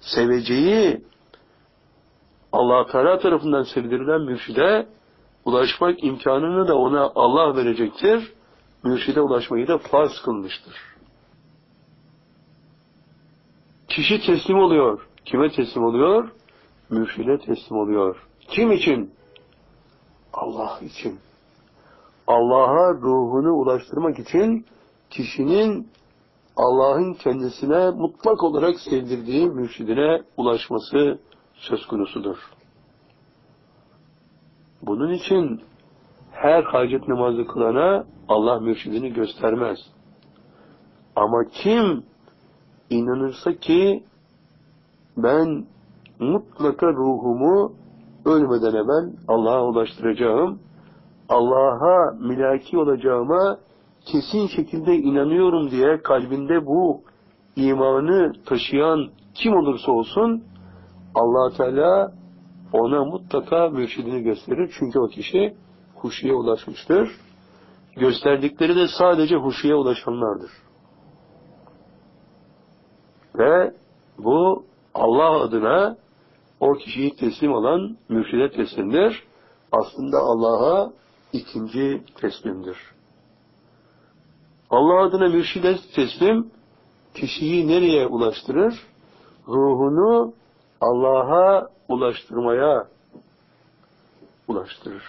[0.00, 1.04] Seveceği
[2.52, 4.86] allah Teala tarafından sevdirilen mürşide
[5.44, 8.32] ulaşmak imkanını da ona Allah verecektir.
[8.84, 10.74] Mürşide ulaşmayı da farz kılmıştır.
[13.88, 15.08] Kişi teslim oluyor.
[15.24, 16.30] Kime teslim oluyor?
[16.90, 18.16] Mürşide teslim oluyor.
[18.40, 19.10] Kim için?
[20.32, 21.18] Allah için.
[22.26, 24.66] Allah'a ruhunu ulaştırmak için
[25.10, 25.88] kişinin
[26.56, 31.18] Allah'ın kendisine mutlak olarak sevdirdiği mürşidine ulaşması
[31.54, 32.36] söz konusudur.
[34.82, 35.60] Bunun için
[36.32, 39.78] her hacet namazı kılana Allah mürşidini göstermez.
[41.16, 42.04] Ama kim
[42.90, 44.04] inanırsa ki
[45.16, 45.66] ben
[46.20, 47.72] mutlaka ruhumu
[48.24, 50.58] ölmeden evvel Allah'a ulaştıracağım,
[51.28, 53.58] Allah'a milaki olacağıma
[54.04, 57.00] kesin şekilde inanıyorum diye kalbinde bu
[57.56, 60.42] imanı taşıyan kim olursa olsun
[61.14, 62.12] allah Teala
[62.72, 64.74] ona mutlaka mürşidini gösterir.
[64.78, 65.54] Çünkü o kişi
[65.94, 67.10] huşuya ulaşmıştır.
[67.96, 70.50] Gösterdikleri de sadece huşuya ulaşanlardır.
[73.38, 73.74] Ve
[74.18, 74.64] bu
[74.94, 75.96] Allah adına
[76.60, 79.22] o kişiyi teslim olan mürşide teslimdir.
[79.72, 80.92] Aslında Allah'a
[81.32, 82.76] ikinci teslimdir.
[84.70, 86.50] Allah adına mürşide teslim
[87.14, 88.74] kişiyi nereye ulaştırır?
[89.48, 90.34] Ruhunu
[90.80, 92.88] Allah'a ulaştırmaya
[94.48, 95.04] ulaştırır.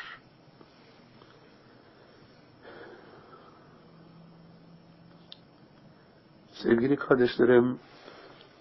[6.53, 7.79] Sevgili kardeşlerim,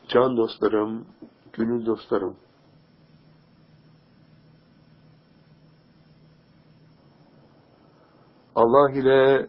[0.08, 1.06] can dostlarım,
[1.52, 2.36] gönül dostlarım,
[8.58, 9.48] Allah ile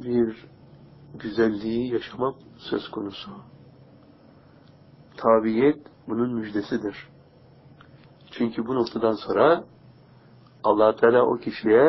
[0.00, 0.46] bir
[1.14, 3.30] güzelliği yaşamak söz konusu.
[5.16, 5.78] Tabiyet
[6.08, 7.08] bunun müjdesidir.
[8.30, 9.64] Çünkü bu noktadan sonra
[10.64, 11.88] allah Teala o kişiye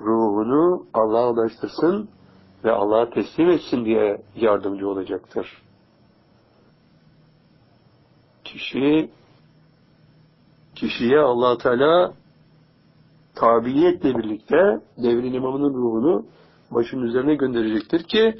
[0.00, 2.08] ruhunu Allah'a ulaştırsın
[2.64, 5.62] ve Allah'a teslim etsin diye yardımcı olacaktır.
[8.44, 9.10] Kişi
[10.76, 12.12] kişiye allah Teala
[13.34, 16.26] tabiiyetle birlikte devrin imamının ruhunu
[16.70, 18.34] başının üzerine gönderecektir ki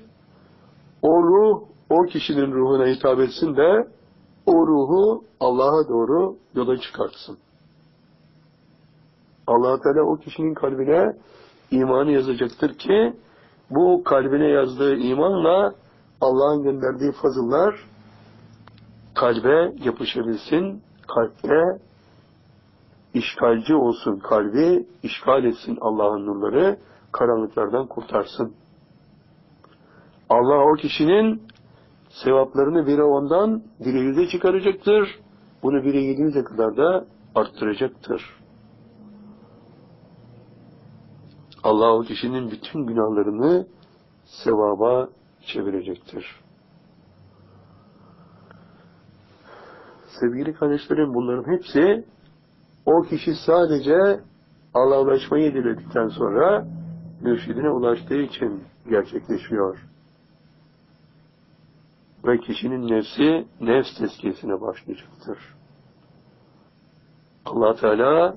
[1.02, 3.88] o ruh o kişinin ruhuna hitap etsin de
[4.46, 7.38] o ruhu Allah'a doğru yola çıkartsın.
[9.46, 11.12] allah Teala o kişinin kalbine
[11.70, 13.12] imanı yazacaktır ki
[13.70, 15.74] bu kalbine yazdığı imanla
[16.20, 17.74] Allah'ın gönderdiği fazıllar
[19.14, 21.86] kalbe yapışabilsin, kalpte
[23.16, 26.78] işgalci olsun kalbi, işgal etsin Allah'ın nurları,
[27.12, 28.54] karanlıklardan kurtarsın.
[30.28, 31.42] Allah o kişinin
[32.24, 35.20] sevaplarını bire ondan bire yüze çıkaracaktır.
[35.62, 38.22] Bunu bire yedi kadar da arttıracaktır.
[41.62, 43.66] Allah o kişinin bütün günahlarını
[44.24, 45.08] sevaba
[45.46, 46.40] çevirecektir.
[50.20, 52.04] Sevgili kardeşlerim bunların hepsi
[52.86, 54.20] o kişi sadece
[54.74, 56.66] Allah'a ulaşmayı diledikten sonra
[57.20, 59.86] mürşidine ulaştığı için gerçekleşiyor.
[62.26, 65.38] Ve kişinin nefsi nefs tezkiyesine başlayacaktır.
[67.44, 68.36] allah Teala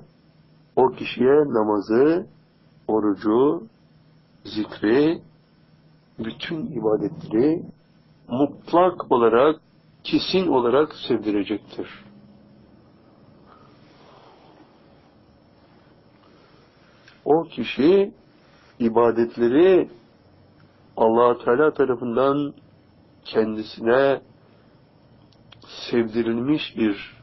[0.76, 2.26] o kişiye namazı,
[2.88, 3.62] orucu,
[4.44, 5.22] zikri,
[6.18, 7.62] bütün ibadetleri
[8.28, 9.60] mutlak olarak,
[10.04, 12.09] kesin olarak sevdirecektir.
[17.24, 18.12] O kişi
[18.78, 19.88] ibadetleri
[20.96, 22.54] allah Teala tarafından
[23.24, 24.20] kendisine
[25.90, 27.20] sevdirilmiş bir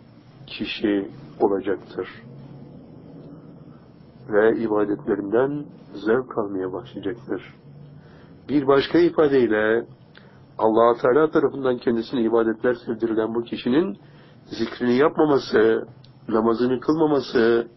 [0.47, 2.09] kişi olacaktır.
[4.29, 7.53] Ve ibadetlerinden zevk almaya başlayacaktır.
[8.49, 9.85] Bir başka ifadeyle
[10.57, 13.97] allah Teala tarafından kendisine ibadetler sevdirilen bu kişinin
[14.45, 15.87] zikrini yapmaması,
[16.29, 17.67] namazını kılmaması,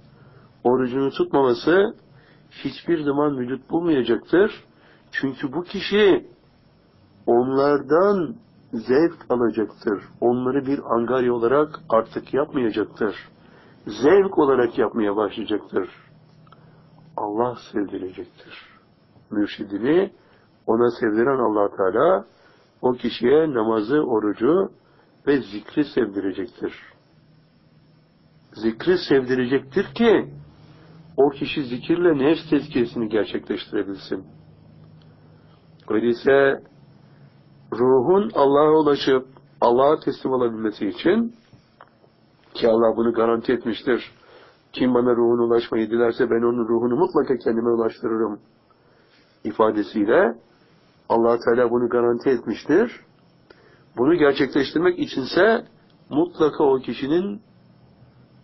[0.64, 1.95] orucunu tutmaması
[2.51, 4.64] hiçbir zaman vücut bulmayacaktır.
[5.12, 6.26] Çünkü bu kişi
[7.26, 8.34] onlardan
[8.72, 10.05] zevk alacaktır.
[10.20, 13.16] Onları bir angarya olarak artık yapmayacaktır.
[13.86, 15.88] Zevk olarak yapmaya başlayacaktır.
[17.16, 18.70] Allah sevdirecektir.
[19.30, 20.12] Mürşidini
[20.66, 22.24] ona sevdiren allah Teala
[22.82, 24.72] o kişiye namazı, orucu
[25.26, 26.74] ve zikri sevdirecektir.
[28.53, 30.30] Zikri sevdirecektir ki
[31.17, 34.25] o kişi zikirle nefs tezkiyesini gerçekleştirebilsin.
[35.89, 36.63] Öyleyse
[37.73, 39.27] ruhun Allah'a ulaşıp
[39.61, 41.35] Allah'a teslim olabilmesi için
[42.55, 44.13] ki Allah bunu garanti etmiştir.
[44.73, 48.41] Kim bana ruhuna ulaşmayı dilerse ben onun ruhunu mutlaka kendime ulaştırırım
[49.45, 50.35] ifadesiyle
[51.09, 53.01] allah Teala bunu garanti etmiştir.
[53.97, 55.65] Bunu gerçekleştirmek içinse
[56.11, 57.41] mutlaka o kişinin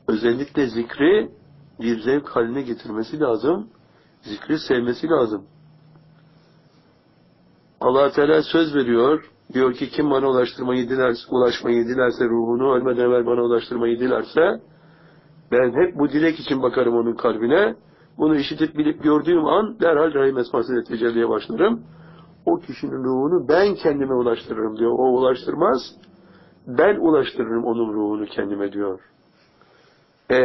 [0.09, 1.31] özellikle zikri
[1.81, 3.68] bir zevk haline getirmesi lazım.
[4.22, 5.47] Zikri sevmesi lazım
[7.81, 9.31] allah Teala söz veriyor.
[9.53, 14.61] Diyor ki kim bana ulaştırmayı dilerse, ulaşmayı dilerse ruhunu ölmeden evvel bana ulaştırmayı dilerse
[15.53, 17.74] ben hep bu dilek için bakarım onun kalbine.
[18.18, 21.83] Bunu işitip bilip gördüğüm an derhal rahim esmasıyla tecelliye başlarım.
[22.47, 24.91] O kişinin ruhunu ben kendime ulaştırırım diyor.
[24.91, 25.81] O ulaştırmaz.
[26.66, 29.01] Ben ulaştırırım onun ruhunu kendime diyor.
[30.31, 30.37] E,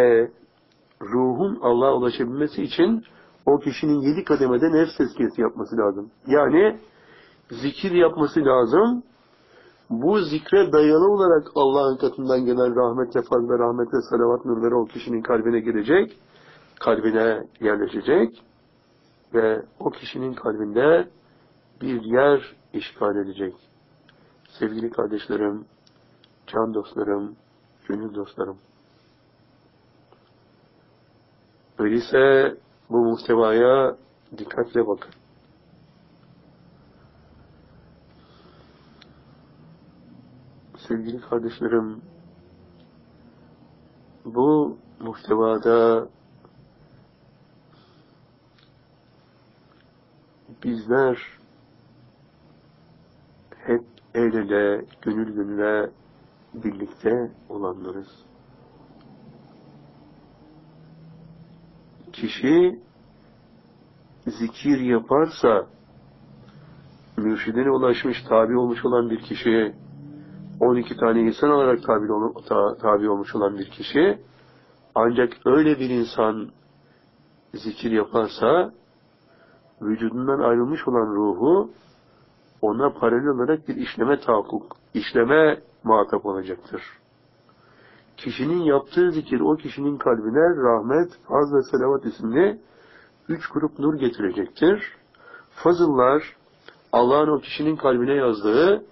[1.01, 3.03] ruhun Allah'a ulaşabilmesi için
[3.45, 6.11] o kişinin yedi kademede nefs tezkiyesi yapması lazım.
[6.27, 6.79] Yani
[7.51, 9.03] zikir yapması lazım.
[9.89, 14.85] Bu zikre dayalı olarak Allah'ın katından gelen rahmetle, fazla ve rahmet ve salavat nurları o
[14.85, 16.17] kişinin kalbine girecek,
[16.79, 18.43] kalbine yerleşecek
[19.33, 21.07] ve o kişinin kalbinde
[21.81, 23.53] bir yer işgal edecek.
[24.59, 25.65] Sevgili kardeşlerim,
[26.47, 27.35] can dostlarım,
[27.87, 28.57] gönül dostlarım.
[31.81, 32.57] Öyleyse
[32.89, 33.97] bu muhtevaya
[34.37, 35.11] dikkatle bakın.
[40.87, 42.01] sevgili kardeşlerim,
[44.25, 46.07] bu muhtevada
[50.63, 51.39] bizler
[53.57, 55.89] hep el ele, gönül gönüle
[56.53, 58.30] birlikte olanlarız.
[62.13, 62.79] Kişi
[64.27, 65.67] zikir yaparsa,
[67.17, 69.75] mürşidine ulaşmış, tabi olmuş olan bir kişi,
[70.59, 72.07] 12 tane insan olarak tabi,
[72.81, 74.19] tabi olmuş olan bir kişi
[74.95, 76.49] ancak öyle bir insan
[77.53, 78.73] zikir yaparsa
[79.81, 81.71] vücudundan ayrılmış olan ruhu
[82.61, 86.81] ona paralel olarak bir işleme tahakkuk, işleme muhatap olacaktır.
[88.23, 92.59] Kişinin yaptığı zikir o kişinin kalbine rahmet, faz ve selavat isimli
[93.29, 94.95] üç grup nur getirecektir.
[95.51, 96.35] Fazıllar
[96.91, 98.85] Allah'ın o kişinin kalbine yazdığı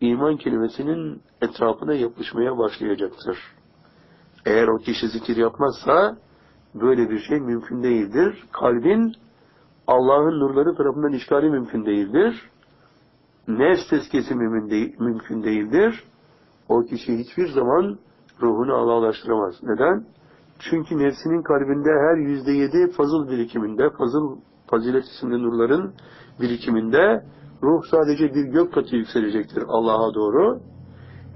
[0.00, 3.38] iman kelimesinin etrafına yapışmaya başlayacaktır.
[4.46, 6.16] Eğer o kişi zikir yapmazsa
[6.74, 8.44] böyle bir şey mümkün değildir.
[8.52, 9.14] Kalbin
[9.86, 12.50] Allah'ın nurları tarafından işgali mümkün değildir.
[13.48, 16.04] Nefs tezkiyesi mümkün değildir.
[16.68, 17.98] O kişi hiçbir zaman
[18.42, 19.62] ruhunu Allah'laştıramaz.
[19.62, 20.06] Neden?
[20.58, 24.36] Çünkü nefsinin kalbinde her yüzde yedi fazıl birikiminde, fazıl
[24.66, 25.94] fazilet isimli nurların
[26.40, 27.24] birikiminde
[27.62, 30.60] ruh sadece bir gök katı yükselecektir Allah'a doğru.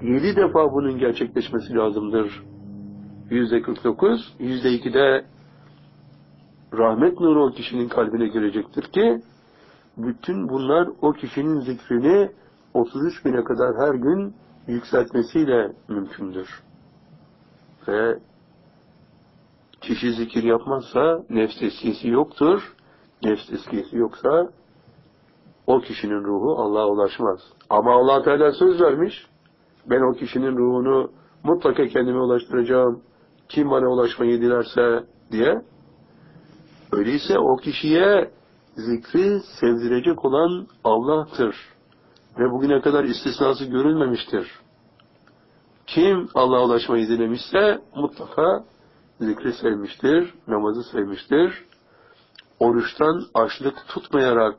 [0.03, 2.43] Yedi defa bunun gerçekleşmesi lazımdır.
[3.31, 5.25] Yüzde 49, yüzde ikide
[6.75, 9.23] rahmet nuru o kişinin kalbine girecektir ki
[9.97, 12.31] bütün bunlar o kişinin zikrini
[12.75, 14.35] 33 bine kadar her gün
[14.67, 16.49] yükseltmesiyle mümkündür.
[17.89, 18.19] Ve
[19.81, 22.75] kişi zikir yapmazsa nefs teskisi yoktur.
[23.25, 24.51] Nefs teskisi yoksa
[25.67, 27.41] o kişinin ruhu Allah'a ulaşmaz.
[27.71, 29.27] Ama allah Teala söz vermiş.
[29.91, 31.11] Ben o kişinin ruhunu
[31.45, 33.03] mutlaka kendime ulaştıracağım.
[33.49, 35.63] Kim bana ulaşmayı dilerse diye.
[36.93, 38.31] Öyleyse o kişiye
[38.77, 41.57] zikri sevdirecek olan Allah'tır.
[42.39, 44.51] Ve bugüne kadar istisnası görülmemiştir.
[45.87, 48.65] Kim Allah'a ulaşmayı dilemişse mutlaka
[49.21, 51.65] zikri sevmiştir, namazı sevmiştir.
[52.61, 54.57] Oruçtan açlık tutmayarak,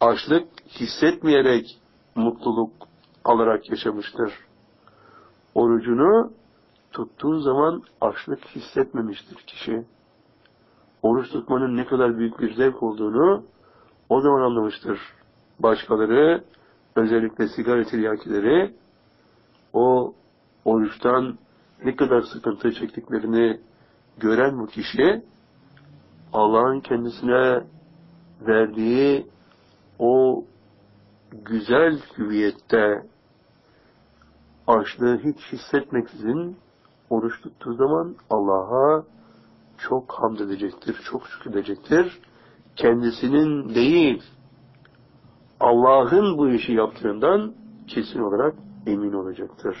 [0.00, 1.78] açlık hissetmeyerek
[2.14, 2.72] mutluluk
[3.24, 4.32] alarak yaşamıştır.
[5.54, 6.32] Orucunu
[6.92, 9.84] tuttuğu zaman açlık hissetmemiştir kişi.
[11.02, 13.44] Oruç tutmanın ne kadar büyük bir zevk olduğunu
[14.08, 15.00] o zaman anlamıştır.
[15.58, 16.44] Başkaları,
[16.96, 18.74] özellikle sigara tiryakileri,
[19.72, 20.14] o
[20.64, 21.38] oruçtan
[21.84, 23.60] ne kadar sıkıntı çektiklerini
[24.18, 25.22] gören bu kişi,
[26.32, 27.64] Allah'ın kendisine
[28.46, 29.26] verdiği
[29.98, 30.44] o
[31.32, 33.06] güzel hüviyette
[34.66, 36.56] açlığı hiç hissetmeksizin
[37.10, 39.04] oruç tuttuğu zaman Allah'a
[39.78, 42.18] çok hamd edecektir, çok şükredecektir.
[42.76, 44.22] Kendisinin değil,
[45.60, 47.54] Allah'ın bu işi yaptığından
[47.88, 48.54] kesin olarak
[48.86, 49.76] emin olacaktır.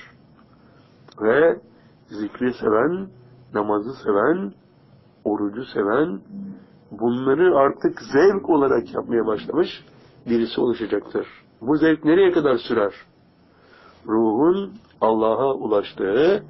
[1.22, 1.60] Ve
[2.08, 3.08] zikri seven,
[3.54, 4.52] namazı seven,
[5.24, 6.20] orucu seven,
[6.90, 9.68] bunları artık zevk olarak yapmaya başlamış
[10.26, 11.26] birisi oluşacaktır.
[11.60, 12.94] Bu zevk nereye kadar sürer?
[14.06, 16.44] Ruhun Allah'a ulaştığı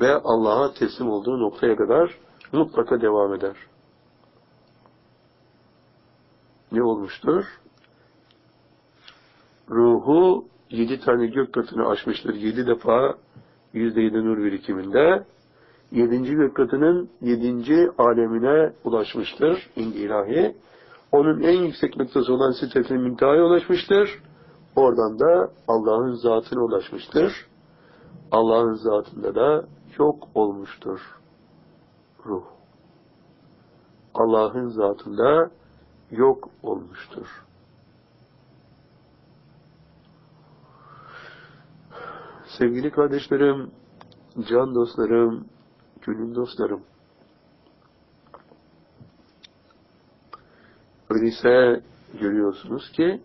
[0.00, 2.18] ve Allah'a teslim olduğu noktaya kadar
[2.52, 3.56] mutlaka devam eder.
[6.72, 7.44] Ne olmuştur?
[9.70, 12.34] Ruhu yedi tane gök katını aşmıştır.
[12.34, 13.14] Yedi defa
[13.78, 15.24] yüzde nur birikiminde.
[15.92, 19.70] Yedinci gök katının yedinci alemine ulaşmıştır.
[19.76, 20.56] İndi ilahi.
[21.12, 24.22] Onun en yüksek noktası olan sitretin müntehaya ulaşmıştır.
[24.76, 27.32] Oradan da Allah'ın zatına ulaşmıştır.
[28.32, 29.64] Allah'ın zatında da
[29.98, 31.18] yok olmuştur
[32.28, 32.44] ruh.
[34.14, 35.50] Allah'ın zatında
[36.10, 37.47] yok olmuştur.
[42.58, 43.70] Sevgili kardeşlerim,
[44.48, 45.46] can dostlarım,
[46.06, 46.82] gönül dostlarım,
[51.10, 51.82] öyleyse
[52.20, 53.20] görüyorsunuz ki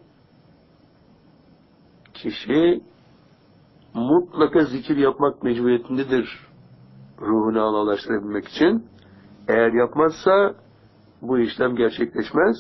[2.13, 2.81] kişi
[3.93, 6.47] mutlaka zikir yapmak mecburiyetindedir
[7.21, 8.85] ruhunu Allah'laştırabilmek için.
[9.47, 10.55] Eğer yapmazsa
[11.21, 12.57] bu işlem gerçekleşmez.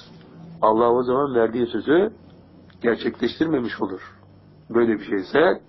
[0.61, 2.13] Allah o zaman verdiği sözü
[2.81, 4.01] gerçekleştirmemiş olur.
[4.69, 5.61] Böyle bir şeyse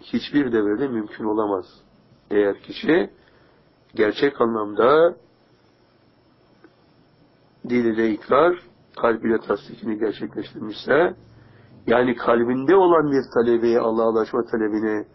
[0.00, 1.66] hiçbir devirde mümkün olamaz.
[2.30, 3.10] Eğer kişi
[3.94, 5.16] gerçek anlamda
[7.68, 8.58] dil ile ikrar,
[8.96, 11.14] kalb ile tasdikini gerçekleştirmişse,
[11.86, 15.06] yani kalbinde olan bir talebeyi, Allah'a ulaşma talebini,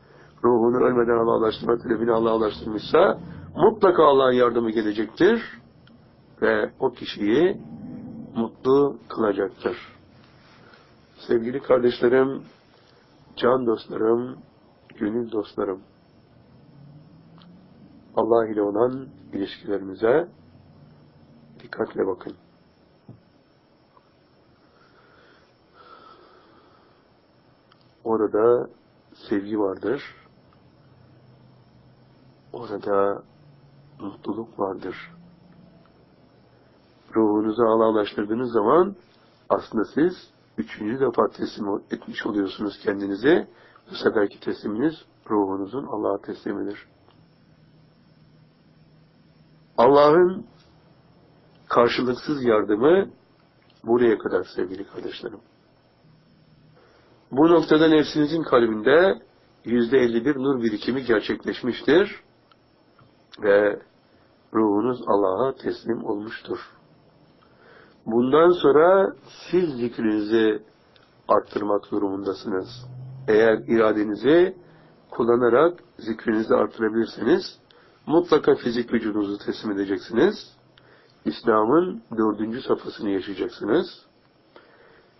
[0.43, 3.19] ruhunu ölmeden Allah'a ulaştırma talebini Allah'a ulaştırmışsa,
[3.55, 5.41] mutlaka Allah'ın yardımı gelecektir
[6.41, 7.57] ve o kişiyi
[8.35, 9.77] mutlu kılacaktır.
[11.27, 12.41] Sevgili kardeşlerim,
[13.35, 14.37] can dostlarım,
[14.95, 15.81] gönül dostlarım,
[18.15, 20.27] Allah ile olan ilişkilerimize
[21.59, 22.33] dikkatle bakın.
[28.03, 28.69] Orada
[29.29, 30.15] sevgi vardır.
[32.53, 33.23] Orada
[33.99, 35.11] mutluluk vardır.
[37.15, 38.95] Ruhunuzu Allah'laştırdığınız zaman
[39.49, 40.13] aslında siz
[40.57, 43.47] üçüncü defa teslim etmiş oluyorsunuz kendinizi.
[43.91, 44.95] Bu seferki tesliminiz
[45.29, 46.87] ruhunuzun Allah'a teslimidir.
[49.77, 50.45] Allah'ın
[51.69, 53.09] karşılıksız yardımı
[53.83, 55.39] buraya kadar sevgili kardeşlerim.
[57.31, 59.21] Bu noktada nefsinizin kalbinde
[59.65, 62.19] yüzde elli bir nur birikimi gerçekleşmiştir
[63.41, 63.79] ve
[64.53, 66.59] ruhunuz Allah'a teslim olmuştur.
[68.05, 69.13] Bundan sonra
[69.51, 70.63] siz zikrinizi
[71.27, 72.94] arttırmak durumundasınız.
[73.27, 74.55] Eğer iradenizi
[75.11, 77.59] kullanarak zikrinizi arttırabilirseniz
[78.05, 80.55] mutlaka fizik vücudunuzu teslim edeceksiniz.
[81.25, 84.05] İslam'ın dördüncü safhasını yaşayacaksınız.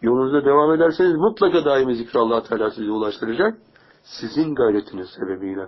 [0.02, 3.58] Yolunuza devam ederseniz mutlaka daimi zikri allah Teala sizi ulaştıracak.
[4.04, 5.68] Sizin gayretiniz sebebiyle.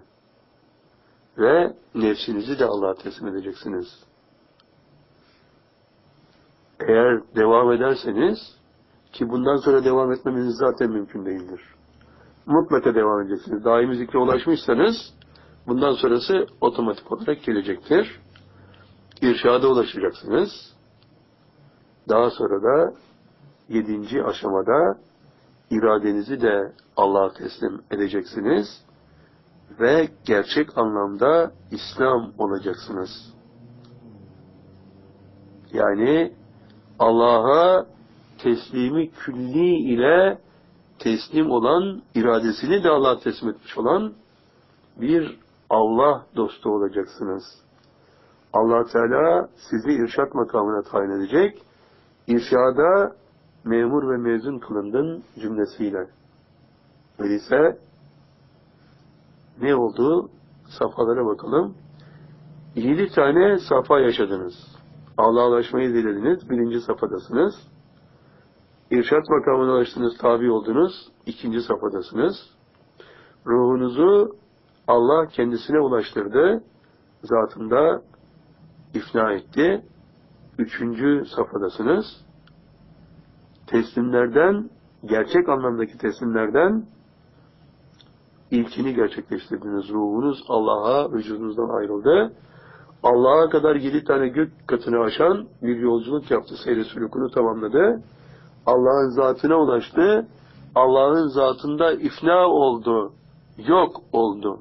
[1.38, 4.03] Ve nefsinizi de Allah'a teslim edeceksiniz.
[6.79, 8.38] Eğer devam ederseniz,
[9.13, 11.61] ki bundan sonra devam etmemeniz zaten mümkün değildir.
[12.48, 13.66] Mutlaka devam edeceksiniz.
[13.66, 14.95] Daimi zikre ulaşmışsanız,
[15.68, 18.20] bundan sonrası otomatik olarak gelecektir.
[19.22, 20.50] İrşada ulaşacaksınız.
[22.10, 22.93] Daha sonra da
[23.70, 24.98] yedinci aşamada
[25.72, 28.86] iradenizi de Allah'a teslim edeceksiniz
[29.80, 33.34] ve gerçek anlamda İslam olacaksınız.
[35.74, 36.34] Yani
[37.00, 37.86] Allah'a
[38.38, 40.47] teslimi külli ile
[41.00, 44.14] teslim olan, iradesini de Allah'a teslim etmiş olan
[45.02, 45.39] bir
[45.70, 47.43] Allah dostu olacaksınız.
[48.54, 51.62] allah Teala sizi irşat makamına tayin edecek.
[52.28, 53.16] İrşada
[53.64, 56.08] memur ve mezun kılındın cümlesiyle.
[57.20, 57.78] Öyleyse
[59.62, 60.30] ne oldu?
[60.80, 61.76] Safhalara bakalım.
[62.76, 64.54] Yedi tane safa yaşadınız.
[65.18, 66.50] Allah'a ulaşmayı dilediniz.
[66.50, 67.56] Birinci safhadasınız.
[68.91, 71.11] İrşat makamına ulaştınız, tabi oldunuz.
[71.25, 72.35] ikinci safhadasınız.
[73.47, 74.35] Ruhunuzu
[74.88, 76.63] Allah kendisine ulaştırdı.
[77.23, 78.01] Zatında
[78.93, 79.85] ifna etti.
[80.57, 82.05] Üçüncü safhadasınız.
[83.67, 84.69] Teslimlerden,
[85.05, 86.85] gerçek anlamdaki teslimlerden
[88.51, 89.89] ilkini gerçekleştirdiniz.
[89.89, 92.33] Ruhunuz Allah'a vücudunuzdan ayrıldı.
[93.03, 96.55] Allah'a kadar yedi tane gök katını aşan bir yolculuk yaptı.
[96.63, 98.01] Seyre sülükünü tamamladı.
[98.68, 100.28] Allah'ın zatına ulaştı.
[100.76, 103.13] Allah'ın zatında ifna oldu.
[103.57, 104.59] Yok oldu.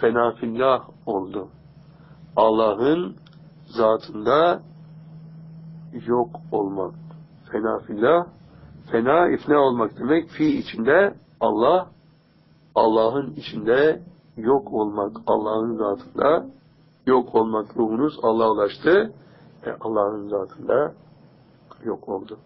[0.00, 1.48] Fenafillah oldu.
[2.36, 3.16] Allah'ın
[3.66, 4.62] zatında
[6.06, 6.94] yok olmak.
[7.52, 8.26] Fenafillah,
[8.90, 10.28] fena ifna olmak demek.
[10.28, 11.88] Fi içinde Allah,
[12.74, 14.02] Allah'ın içinde
[14.36, 15.16] yok olmak.
[15.26, 16.46] Allah'ın zatında
[17.06, 19.12] yok olmak ruhunuz Allah'a ulaştı
[19.66, 20.94] ve Allah'ın zatında
[21.84, 22.38] yok oldu.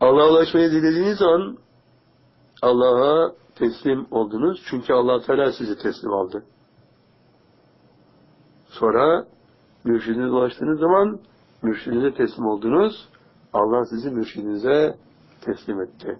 [0.00, 1.58] Allah'a ulaşmayı dilediğiniz an
[2.62, 4.62] Allah'a teslim oldunuz.
[4.70, 6.44] Çünkü allah Teala sizi teslim aldı.
[8.68, 9.26] Sonra
[9.84, 11.20] mürşidinize ulaştığınız zaman
[11.62, 13.08] mürşidinize teslim oldunuz.
[13.52, 14.96] Allah sizi mürşidinize
[15.40, 16.18] teslim etti.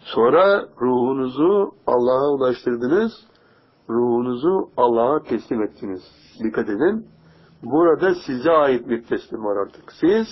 [0.00, 3.12] Sonra ruhunuzu Allah'a ulaştırdınız.
[3.88, 6.02] Ruhunuzu Allah'a teslim ettiniz.
[6.44, 7.06] Dikkat edin.
[7.62, 9.92] Burada size ait bir teslim var artık.
[9.92, 10.26] Siz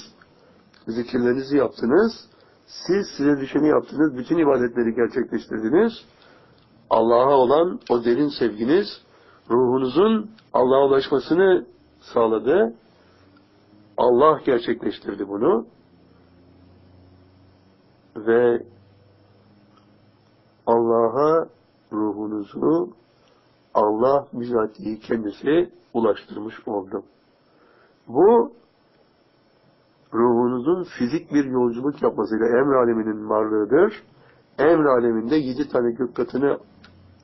[0.88, 2.12] zikirlerinizi yaptınız.
[2.66, 4.16] Siz size düşeni yaptınız.
[4.16, 5.92] Bütün ibadetleri gerçekleştirdiniz.
[6.90, 8.86] Allah'a olan o derin sevginiz
[9.50, 11.66] ruhunuzun Allah'a ulaşmasını
[12.00, 12.74] sağladı.
[13.96, 15.66] Allah gerçekleştirdi bunu.
[18.16, 18.62] Ve
[20.66, 21.48] Allah'a
[21.92, 22.90] ruhunuzu
[23.74, 27.02] Allah bizatihi kendisi ulaştırmış oldu.
[28.08, 28.52] Bu
[30.14, 34.02] ruhunuzun fizik bir yolculuk yapmasıyla emr aleminin varlığıdır.
[34.58, 36.58] Emr aleminde yedi tane gök katını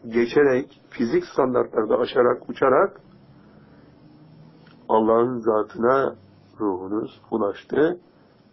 [0.09, 3.01] geçerek, fizik standartlarda aşarak, uçarak
[4.89, 6.15] Allah'ın zatına
[6.61, 8.01] ruhunuz ulaştı.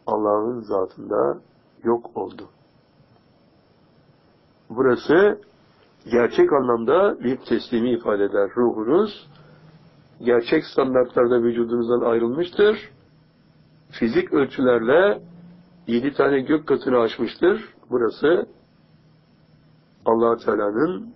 [0.08, 1.40] Allah'ın zatında
[1.84, 2.50] yok oldu.
[4.70, 5.42] Burası
[6.12, 8.52] gerçek anlamda bir teslimi ifade eder.
[8.58, 9.30] Ruhunuz
[10.20, 12.90] gerçek standartlarda vücudunuzdan ayrılmıştır.
[13.94, 15.22] Fizik ölçülerle
[15.88, 17.74] yedi tane gök katını aşmıştır.
[17.90, 18.48] Burası
[20.06, 21.14] allah Teala'nın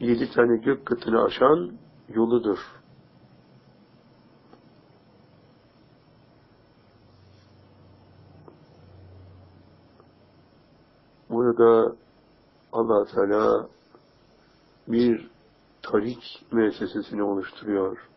[0.00, 1.72] yedi tane gök katını aşan
[2.14, 2.58] yoludur.
[11.30, 11.96] Burada
[12.72, 13.68] allah Teala
[14.88, 15.30] bir
[15.82, 18.08] tarik müessesesini oluşturuyor.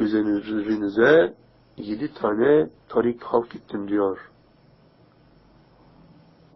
[0.00, 1.34] Üzerinize
[1.76, 4.18] yedi tane tarik halk ettim diyor.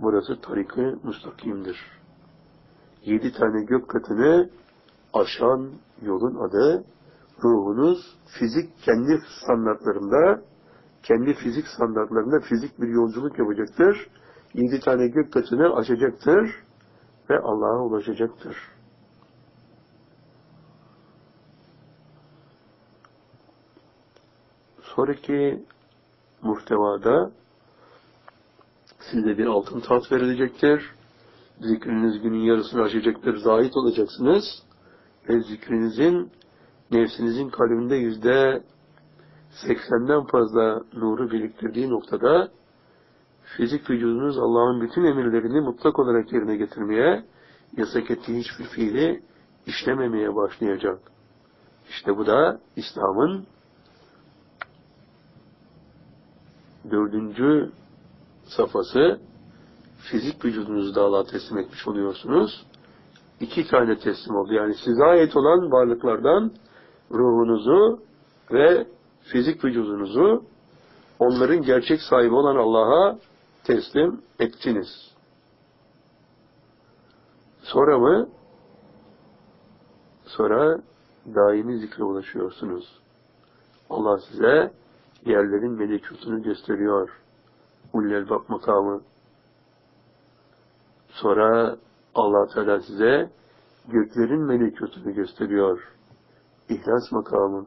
[0.01, 1.95] Burası tarik-ı müstakimdir
[3.05, 4.51] yedi tane gök katını
[5.13, 5.71] aşan
[6.03, 6.85] yolun adı
[7.43, 10.43] ruhunuz fizik kendi standartlarında
[11.03, 14.07] kendi fizik standartlarında fizik bir yolculuk yapacaktır.
[14.55, 16.51] Yedi tane gök katını aşacaktır
[17.31, 18.57] ve Allah'a ulaşacaktır.
[24.97, 25.65] Sonraki
[26.43, 27.31] muhtevada
[28.99, 30.91] Size bir altın taht verilecektir.
[31.61, 33.37] Zikriniz günün yarısını aşacaktır.
[33.37, 34.45] Zahit olacaksınız.
[35.29, 36.31] Ve zikrinizin
[36.91, 38.63] nefsinizin kalbinde yüzde
[39.67, 42.49] seksenden fazla nuru biriktirdiği noktada
[43.45, 47.25] fizik vücudunuz Allah'ın bütün emirlerini mutlak olarak yerine getirmeye,
[47.77, 49.23] yasak ettiği hiçbir fiili
[49.67, 50.99] işlememeye başlayacak.
[51.89, 53.47] İşte bu da İslam'ın
[56.91, 57.71] dördüncü
[58.45, 59.21] safhası
[59.99, 62.67] fizik vücudunuzu da Allah'a teslim etmiş oluyorsunuz.
[63.41, 64.53] İki tane teslim oldu.
[64.53, 66.53] Yani size ait olan varlıklardan
[67.11, 68.01] ruhunuzu
[68.53, 68.87] ve
[69.23, 70.45] fizik vücudunuzu
[71.19, 73.19] onların gerçek sahibi olan Allah'a
[73.65, 75.15] teslim ettiniz.
[77.63, 78.29] Sonra mı?
[80.25, 80.81] Sonra
[81.27, 83.01] daimi zikre ulaşıyorsunuz.
[83.91, 84.73] Allah size
[85.27, 87.11] yerlerin melekutunu gösteriyor.
[87.93, 89.03] Ullel bak makamı.
[91.09, 91.77] Sonra
[92.15, 93.31] allah Teala size
[93.89, 95.93] göklerin melekutunu gösteriyor.
[96.69, 97.67] İhlas makamı.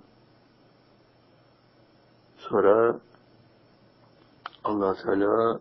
[2.37, 2.99] Sonra
[4.63, 5.59] allah Teala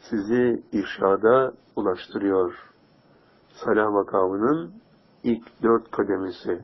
[0.00, 2.54] sizi irşada ulaştırıyor.
[3.64, 4.72] Salah makamının
[5.24, 6.62] ilk dört kademesi.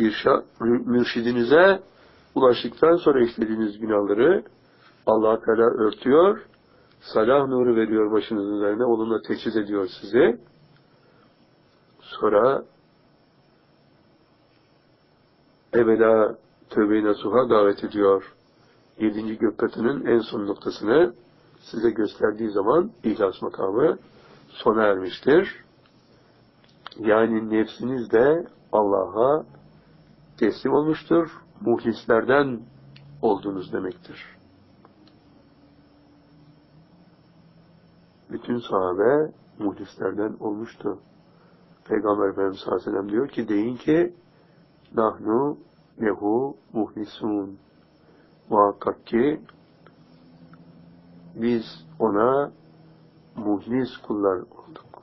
[0.00, 1.82] İrşad, mürşidinize
[2.34, 4.44] ulaştıktan sonra işlediğiniz günahları
[5.06, 6.40] allah Teala örtüyor,
[7.00, 10.38] salah nuru veriyor başınızın üzerine, onunla teçhiz ediyor sizi.
[12.00, 12.64] Sonra
[15.72, 16.36] evvela
[16.70, 18.34] tövbe-i nasuha davet ediyor.
[18.98, 21.14] Yedinci gökbatının en son noktasını
[21.60, 23.98] size gösterdiği zaman ihlas makamı
[24.48, 25.64] sona ermiştir.
[26.98, 29.44] Yani nefsiniz de Allah'a
[30.40, 31.30] teslim olmuştur.
[31.60, 32.60] Muhlislerden
[33.22, 34.36] olduğunuz demektir.
[38.30, 40.98] Bütün sahabe muhlislerden olmuştu.
[41.84, 44.14] Peygamber Efendimiz sallallahu aleyhi ve sellem diyor ki deyin ki
[44.94, 45.58] nahnu
[46.02, 47.58] lehu muhlisun
[48.50, 49.40] muhakkak ki
[51.34, 51.64] biz
[51.98, 52.52] ona
[53.36, 55.02] muhlis kullar olduk.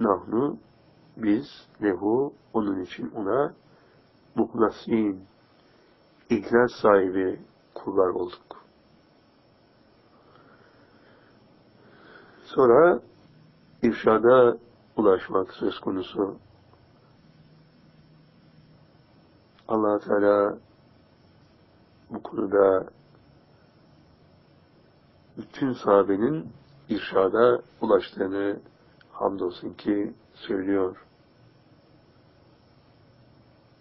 [0.00, 0.58] Nahnu
[1.16, 3.54] biz lehu onun için ona
[4.34, 5.24] muhlasin
[6.30, 7.40] ihlas sahibi
[7.74, 8.64] kullar olduk.
[12.44, 13.00] Sonra
[13.82, 14.58] irşada
[14.96, 16.36] ulaşmak söz konusu.
[19.68, 20.58] allah Teala
[22.10, 22.86] bu konuda
[25.36, 26.48] bütün sahabenin
[26.88, 28.60] irşada ulaştığını
[29.12, 31.03] hamdolsun ki söylüyor.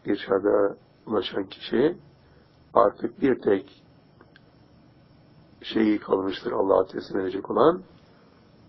[0.05, 0.75] İrşada
[1.05, 1.97] ulaşan kişi
[2.73, 3.83] artık bir tek
[5.61, 7.81] şeyi kalmıştır Allah'a teslim edecek olan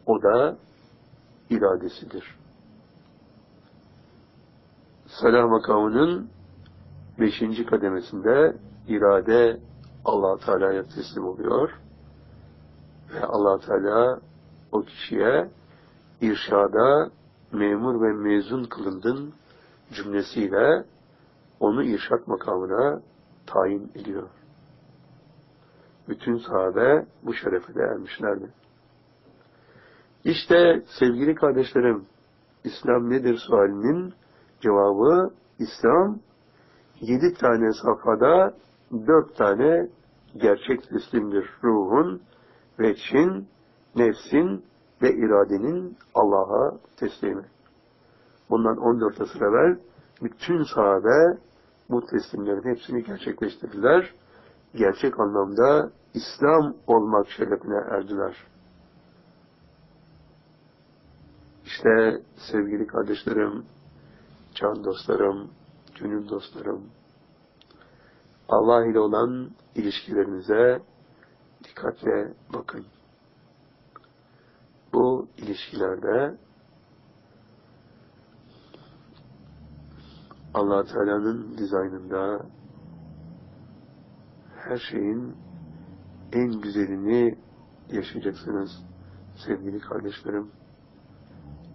[0.07, 0.57] o da
[1.51, 2.37] iradesidir.
[5.07, 6.29] Salah makamının
[7.21, 8.57] beşinci kademesinde
[8.89, 9.61] irade
[10.05, 11.71] allah Teala'ya teslim oluyor.
[13.15, 14.21] Ve allah Teala
[14.73, 15.51] o kişiye
[16.21, 17.11] irşada
[17.53, 19.33] memur ve mezun kılındın
[19.93, 20.85] cümlesiyle
[21.61, 23.01] onu irşat makamına
[23.47, 24.29] tayin ediyor.
[26.09, 28.51] Bütün sahabe bu şerefe de ermişlerdi.
[30.25, 32.07] İşte sevgili kardeşlerim,
[32.65, 34.15] İslam nedir sualinin
[34.61, 36.19] cevabı İslam
[37.01, 38.55] yedi tane safhada
[38.93, 39.89] dört tane
[40.37, 41.51] gerçek teslimdir.
[41.65, 42.23] Ruhun,
[42.79, 43.49] veçin,
[43.97, 44.65] nefsin
[45.03, 47.45] ve iradenin Allah'a teslimi.
[48.51, 49.79] Bundan 14 asır evvel
[50.23, 51.39] bütün sahabe
[51.91, 54.15] bu teslimlerin hepsini gerçekleştirdiler.
[54.75, 58.37] Gerçek anlamda İslam olmak şerefine erdiler.
[61.65, 63.65] İşte sevgili kardeşlerim,
[64.55, 65.51] can dostlarım,
[66.01, 66.83] gönül dostlarım,
[68.49, 70.83] Allah ile olan ilişkilerinize
[71.65, 72.87] dikkatle bakın.
[74.93, 76.39] Bu ilişkilerde
[80.55, 82.47] allah Teala'nın dizaynında
[84.57, 85.37] her şeyin
[86.33, 87.39] en güzelini
[87.93, 88.71] yaşayacaksınız
[89.47, 90.51] sevgili kardeşlerim,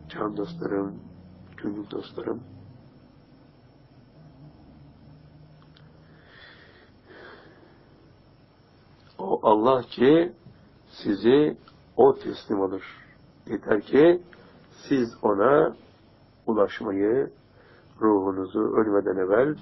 [0.09, 0.99] can dostlarım,
[1.57, 2.43] gönül dostlarım.
[9.17, 10.33] O Allah ki
[10.89, 11.57] sizi
[11.97, 12.83] o teslim alır.
[13.47, 14.21] Yeter ki
[14.87, 15.75] siz ona
[16.47, 17.31] ulaşmayı,
[18.01, 19.55] ruhunuzu ölmeden evvel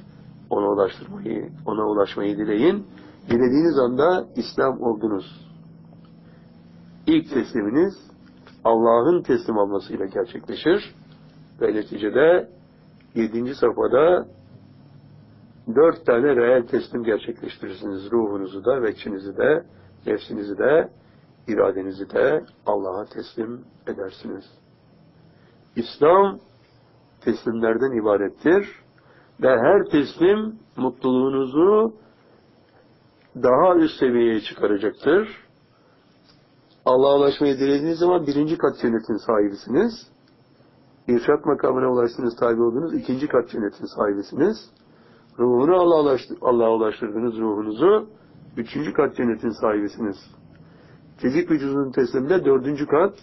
[0.50, 2.88] ona ulaştırmayı, ona ulaşmayı dileyin.
[3.30, 5.48] Dilediğiniz anda İslam oldunuz.
[7.08, 7.94] İlk tesliminiz
[8.64, 10.96] Allah'ın teslim almasıyla gerçekleşir
[11.62, 12.50] ve neticede
[13.16, 14.28] yedinci safhada
[15.76, 18.12] dört tane reel teslim gerçekleştirirsiniz.
[18.12, 19.64] Ruhunuzu da, veçinizi de,
[20.08, 20.90] nefsinizi de,
[21.48, 24.46] iradenizi de Allah'a teslim edersiniz.
[25.76, 26.40] İslam
[27.28, 28.70] teslimlerden ibarettir
[29.42, 31.94] ve her teslim mutluluğunuzu
[33.36, 35.30] daha üst seviyeye çıkaracaktır.
[36.86, 39.94] Allah'a ulaşmayı dilediğiniz zaman birinci kat cennetin sahibisiniz.
[41.08, 44.58] İrşat makamına ulaştınız, tabi oldunuz, ikinci kat cennetin sahibisiniz.
[45.40, 48.10] Ruhunu Allah'a ulaştır, Allah ulaştırdınız ruhunuzu,
[48.58, 50.18] üçüncü kat cennetin sahibisiniz.
[51.18, 53.14] Fizik vücudunun tesliminde dördüncü kat,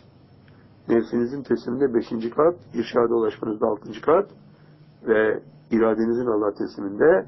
[0.88, 4.30] nefsinizin tesliminde beşinci kat, irşada ulaşmanızda altıncı kat
[5.06, 7.26] ve iradenizin Allah tesliminde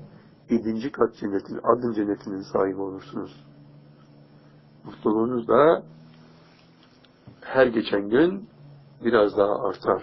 [0.50, 3.44] yedinci kat cennetin, adın cennetinin sahibi olursunuz.
[4.84, 5.82] Mutluluğunuz da
[7.40, 8.48] her geçen gün
[9.04, 10.02] biraz daha artar.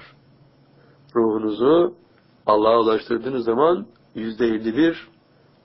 [1.15, 1.93] Ruhunuzu
[2.45, 3.85] Allah'a ulaştırdığınız zaman
[4.15, 5.07] yüzde elli bir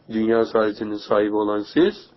[0.08, 2.10] dünya saadetinin sahibi olan siz,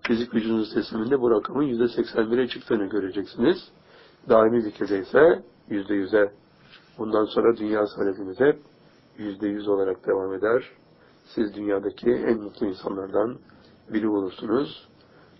[0.00, 3.56] fizik vücudunuz tesliminde bu rakamın yüzde seksen bire çıktığını göreceksiniz.
[4.28, 6.32] Daimi zikirde ise yüzde yüze.
[6.98, 8.58] Bundan sonra dünya saadetiniz hep
[9.18, 10.70] yüzde yüz olarak devam eder.
[11.24, 13.38] Siz dünyadaki en mutlu insanlardan
[13.92, 14.88] biri olursunuz.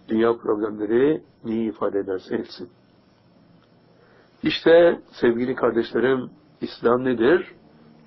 [0.08, 2.68] Dünya problemleri neyi ifade ederse etsin.
[4.42, 6.30] İşte sevgili kardeşlerim,
[6.60, 7.54] İslam nedir?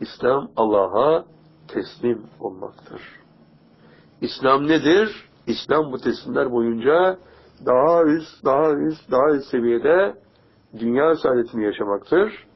[0.02, 1.26] İslam Allah'a
[1.68, 3.02] teslim olmaktır.
[4.22, 5.30] İslam nedir?
[5.48, 7.18] İslam bu teslimler boyunca
[7.66, 10.16] daha üst, daha üst, daha üst seviyede
[10.74, 12.48] dünya saadetini yaşamaktır.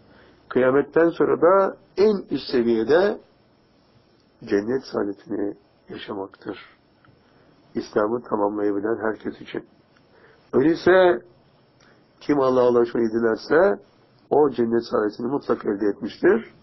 [0.49, 3.17] Kıyametten sonra da en üst seviyede
[4.43, 5.55] cennet saadetini
[5.89, 6.57] yaşamaktır.
[7.75, 9.65] İslam'ı tamamlayabilen herkes için.
[10.53, 11.21] Öyleyse
[12.21, 13.81] kim Allah'a ulaşmayı dilerse
[14.29, 16.53] o cennet saadetini mutlak elde etmiştir.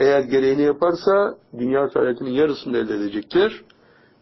[0.00, 3.64] Eğer gereğini yaparsa dünya saadetinin yarısını elde edecektir.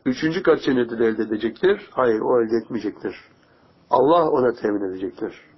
[0.06, 1.90] Üçüncü kat cenneti de elde edecektir.
[1.92, 3.14] Hayır o elde etmeyecektir.
[3.90, 5.48] Allah ona temin edecektir.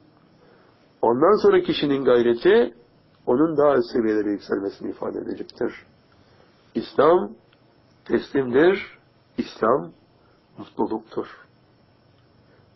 [1.02, 2.74] Ondan sonra kişinin gayreti
[3.26, 5.74] onun daha üst seviyelere yükselmesini ifade edecektir.
[6.74, 7.30] İslam
[8.04, 8.98] teslimdir.
[9.38, 9.90] İslam
[10.58, 11.26] mutluluktur.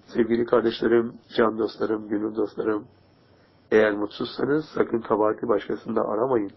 [0.06, 2.84] Sevgili kardeşlerim, can dostlarım, gönül dostlarım,
[3.70, 6.50] eğer mutsuzsanız sakın kabahati başkasında aramayın.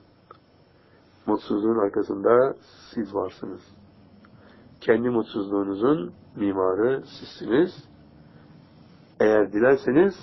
[1.25, 2.55] Mutsuzluğun arkasında
[2.93, 3.61] siz varsınız.
[4.81, 7.71] Kendi mutsuzluğunuzun mimarı sizsiniz.
[9.19, 10.13] Eğer dilerseniz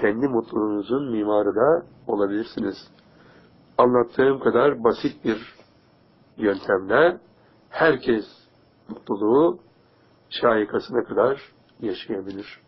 [0.00, 2.76] kendi mutluluğunuzun mimarı da olabilirsiniz.
[3.78, 5.54] Anlattığım kadar basit bir
[6.36, 7.18] yöntemle
[7.70, 8.24] herkes
[8.88, 9.58] mutluluğu
[10.30, 12.60] şahikasına kadar yaşayabilir.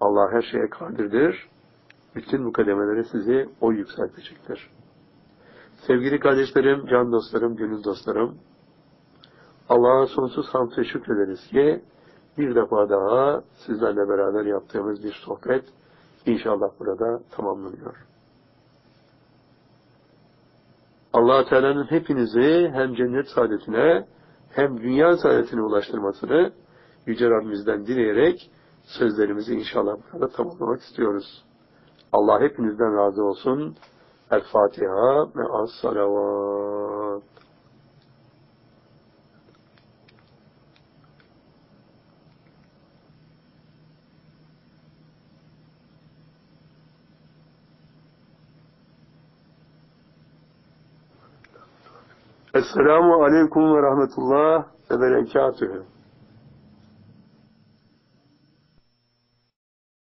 [0.00, 1.48] Allah her şeye kadirdir.
[2.14, 4.70] Bütün bu kademeleri sizi o yükseltecektir.
[5.86, 8.38] Sevgili kardeşlerim, can dostlarım, gönül dostlarım,
[9.68, 11.82] Allah'a sonsuz hamd ve şükrederiz ki
[12.38, 15.64] bir defa daha sizlerle beraber yaptığımız bir sohbet
[16.26, 17.96] inşallah burada tamamlanıyor.
[21.12, 24.06] allah Teala'nın hepinizi hem cennet saadetine
[24.50, 26.52] hem dünya saadetine ulaştırmasını
[27.06, 28.50] Yüce Rabbimizden dileyerek
[28.84, 31.44] sözlerimizi inşallah burada tamamlamak istiyoruz.
[32.12, 33.76] Allah hepinizden razı olsun.
[34.30, 37.01] El Fatiha ve as salavat.
[52.54, 55.82] Esselamu Aleyküm ve Rahmetullah ve Berekatühü.